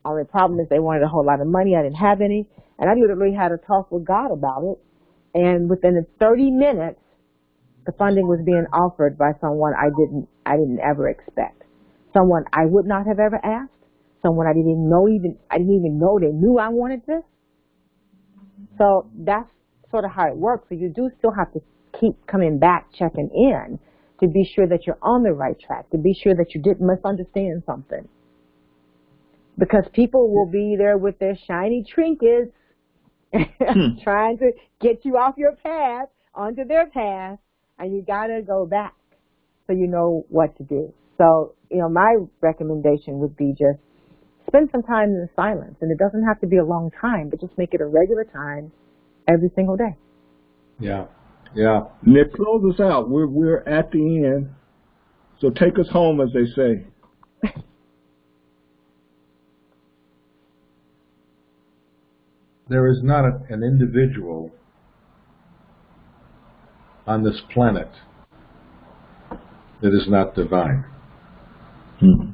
Only 0.06 0.26
problem 0.26 0.60
is 0.60 0.67
they 0.69 0.80
wanted 0.80 1.04
a 1.04 1.08
whole 1.08 1.26
lot 1.26 1.39
of 1.39 1.47
money. 1.47 1.76
I 1.78 1.84
didn't 1.84 1.95
have 1.95 2.19
any. 2.19 2.45
And 2.78 2.89
I 2.89 2.93
literally 2.93 3.34
had 3.34 3.52
a 3.54 3.58
talk 3.58 3.91
with 3.91 4.04
God 4.04 4.32
about 4.32 4.63
it. 4.63 4.80
And 5.34 5.69
within 5.69 6.06
30 6.19 6.52
minutes, 6.52 6.99
the 7.85 7.91
funding 7.93 8.27
was 8.27 8.39
being 8.45 8.65
offered 8.71 9.17
by 9.17 9.31
someone 9.41 9.73
I 9.73 9.89
didn't, 9.89 10.27
I 10.45 10.57
didn't 10.57 10.79
ever 10.79 11.09
expect. 11.09 11.63
Someone 12.13 12.43
I 12.53 12.65
would 12.65 12.85
not 12.85 13.05
have 13.07 13.19
ever 13.19 13.39
asked. 13.43 13.71
Someone 14.21 14.47
I 14.47 14.53
didn't 14.53 14.89
know 14.89 15.07
even, 15.09 15.37
I 15.51 15.57
didn't 15.57 15.73
even 15.73 15.99
know 15.99 16.17
they 16.19 16.31
knew 16.31 16.57
I 16.57 16.69
wanted 16.69 17.01
this. 17.05 17.23
So 18.77 19.09
that's 19.13 19.49
sort 19.91 20.05
of 20.05 20.11
how 20.11 20.27
it 20.27 20.37
works. 20.37 20.67
So 20.69 20.75
you 20.75 20.89
do 20.89 21.09
still 21.19 21.31
have 21.37 21.51
to 21.53 21.59
keep 21.99 22.15
coming 22.25 22.57
back, 22.57 22.87
checking 22.97 23.29
in 23.33 23.79
to 24.21 24.27
be 24.27 24.49
sure 24.55 24.67
that 24.67 24.87
you're 24.87 24.99
on 25.01 25.23
the 25.23 25.33
right 25.33 25.59
track, 25.59 25.89
to 25.91 25.97
be 25.97 26.13
sure 26.13 26.33
that 26.35 26.55
you 26.55 26.61
didn't 26.61 26.87
misunderstand 26.87 27.63
something 27.65 28.07
because 29.57 29.83
people 29.93 30.33
will 30.33 30.49
be 30.49 30.75
there 30.77 30.97
with 30.97 31.17
their 31.19 31.37
shiny 31.47 31.83
trinkets 31.87 32.51
hmm. 33.33 33.97
trying 34.03 34.37
to 34.37 34.51
get 34.79 35.03
you 35.03 35.17
off 35.17 35.35
your 35.37 35.55
path 35.63 36.07
onto 36.33 36.65
their 36.65 36.87
path 36.89 37.39
and 37.83 37.93
you 37.93 38.01
got 38.01 38.27
to 38.27 38.41
go 38.41 38.65
back 38.65 38.95
so 39.67 39.73
you 39.73 39.87
know 39.87 40.25
what 40.29 40.55
to 40.57 40.63
do. 40.63 40.93
So, 41.17 41.53
you 41.69 41.79
know, 41.79 41.89
my 41.89 42.15
recommendation 42.39 43.19
would 43.19 43.35
be 43.35 43.51
just 43.51 43.79
spend 44.47 44.69
some 44.71 44.83
time 44.83 45.09
in 45.09 45.27
silence 45.35 45.75
and 45.81 45.91
it 45.91 45.97
doesn't 45.97 46.23
have 46.23 46.39
to 46.39 46.47
be 46.47 46.55
a 46.57 46.65
long 46.65 46.91
time, 47.01 47.29
but 47.29 47.41
just 47.41 47.57
make 47.57 47.73
it 47.73 47.81
a 47.81 47.85
regular 47.85 48.23
time 48.23 48.71
every 49.27 49.51
single 49.53 49.75
day. 49.75 49.97
Yeah. 50.79 51.07
Yeah. 51.53 51.81
Nick, 52.03 52.33
close 52.33 52.63
us 52.73 52.79
out. 52.79 53.09
We're 53.09 53.27
we're 53.27 53.59
at 53.67 53.91
the 53.91 53.99
end. 53.99 54.49
So 55.41 55.49
take 55.49 55.77
us 55.77 55.89
home 55.91 56.21
as 56.21 56.29
they 56.33 56.45
say. 56.55 56.85
there 62.69 62.87
is 62.89 63.03
not 63.03 63.25
a, 63.25 63.41
an 63.49 63.61
individual 63.61 64.53
on 67.05 67.23
this 67.23 67.41
planet 67.53 67.89
that 69.81 69.93
is 69.93 70.07
not 70.07 70.35
divine. 70.35 70.85
Hmm. 71.99 72.31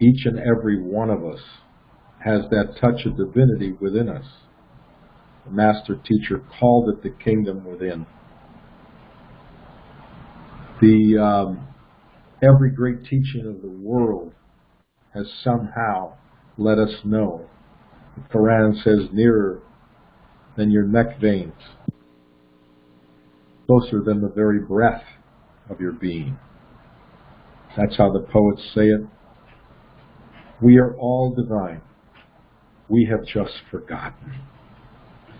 Each 0.00 0.26
and 0.26 0.38
every 0.38 0.80
one 0.80 1.10
of 1.10 1.24
us 1.24 1.40
has 2.24 2.42
that 2.50 2.76
touch 2.80 3.04
of 3.06 3.16
divinity 3.16 3.72
within 3.80 4.08
us. 4.08 4.24
The 5.44 5.50
master 5.50 5.96
teacher 5.96 6.42
called 6.58 6.88
it 6.90 7.02
the 7.02 7.10
kingdom 7.10 7.64
within. 7.64 8.06
The 10.80 11.18
um, 11.20 11.66
every 12.42 12.70
great 12.70 13.02
teaching 13.04 13.46
of 13.46 13.62
the 13.62 13.68
world 13.68 14.32
has 15.14 15.26
somehow 15.42 16.14
let 16.56 16.78
us 16.78 17.00
know 17.04 17.48
the 18.16 18.38
Quran 18.38 18.74
says 18.82 19.08
nearer 19.12 19.60
than 20.56 20.70
your 20.70 20.84
neck 20.84 21.20
veins, 21.20 21.54
closer 23.68 24.00
than 24.02 24.22
the 24.22 24.28
very 24.28 24.60
breath 24.60 25.04
of 25.68 25.80
your 25.80 25.92
being. 25.92 26.38
That's 27.76 27.96
how 27.98 28.10
the 28.10 28.20
poets 28.20 28.62
say 28.74 28.86
it. 28.86 29.06
We 30.62 30.78
are 30.78 30.96
all 30.96 31.34
divine. 31.34 31.82
We 32.88 33.06
have 33.10 33.26
just 33.26 33.52
forgotten. 33.70 34.40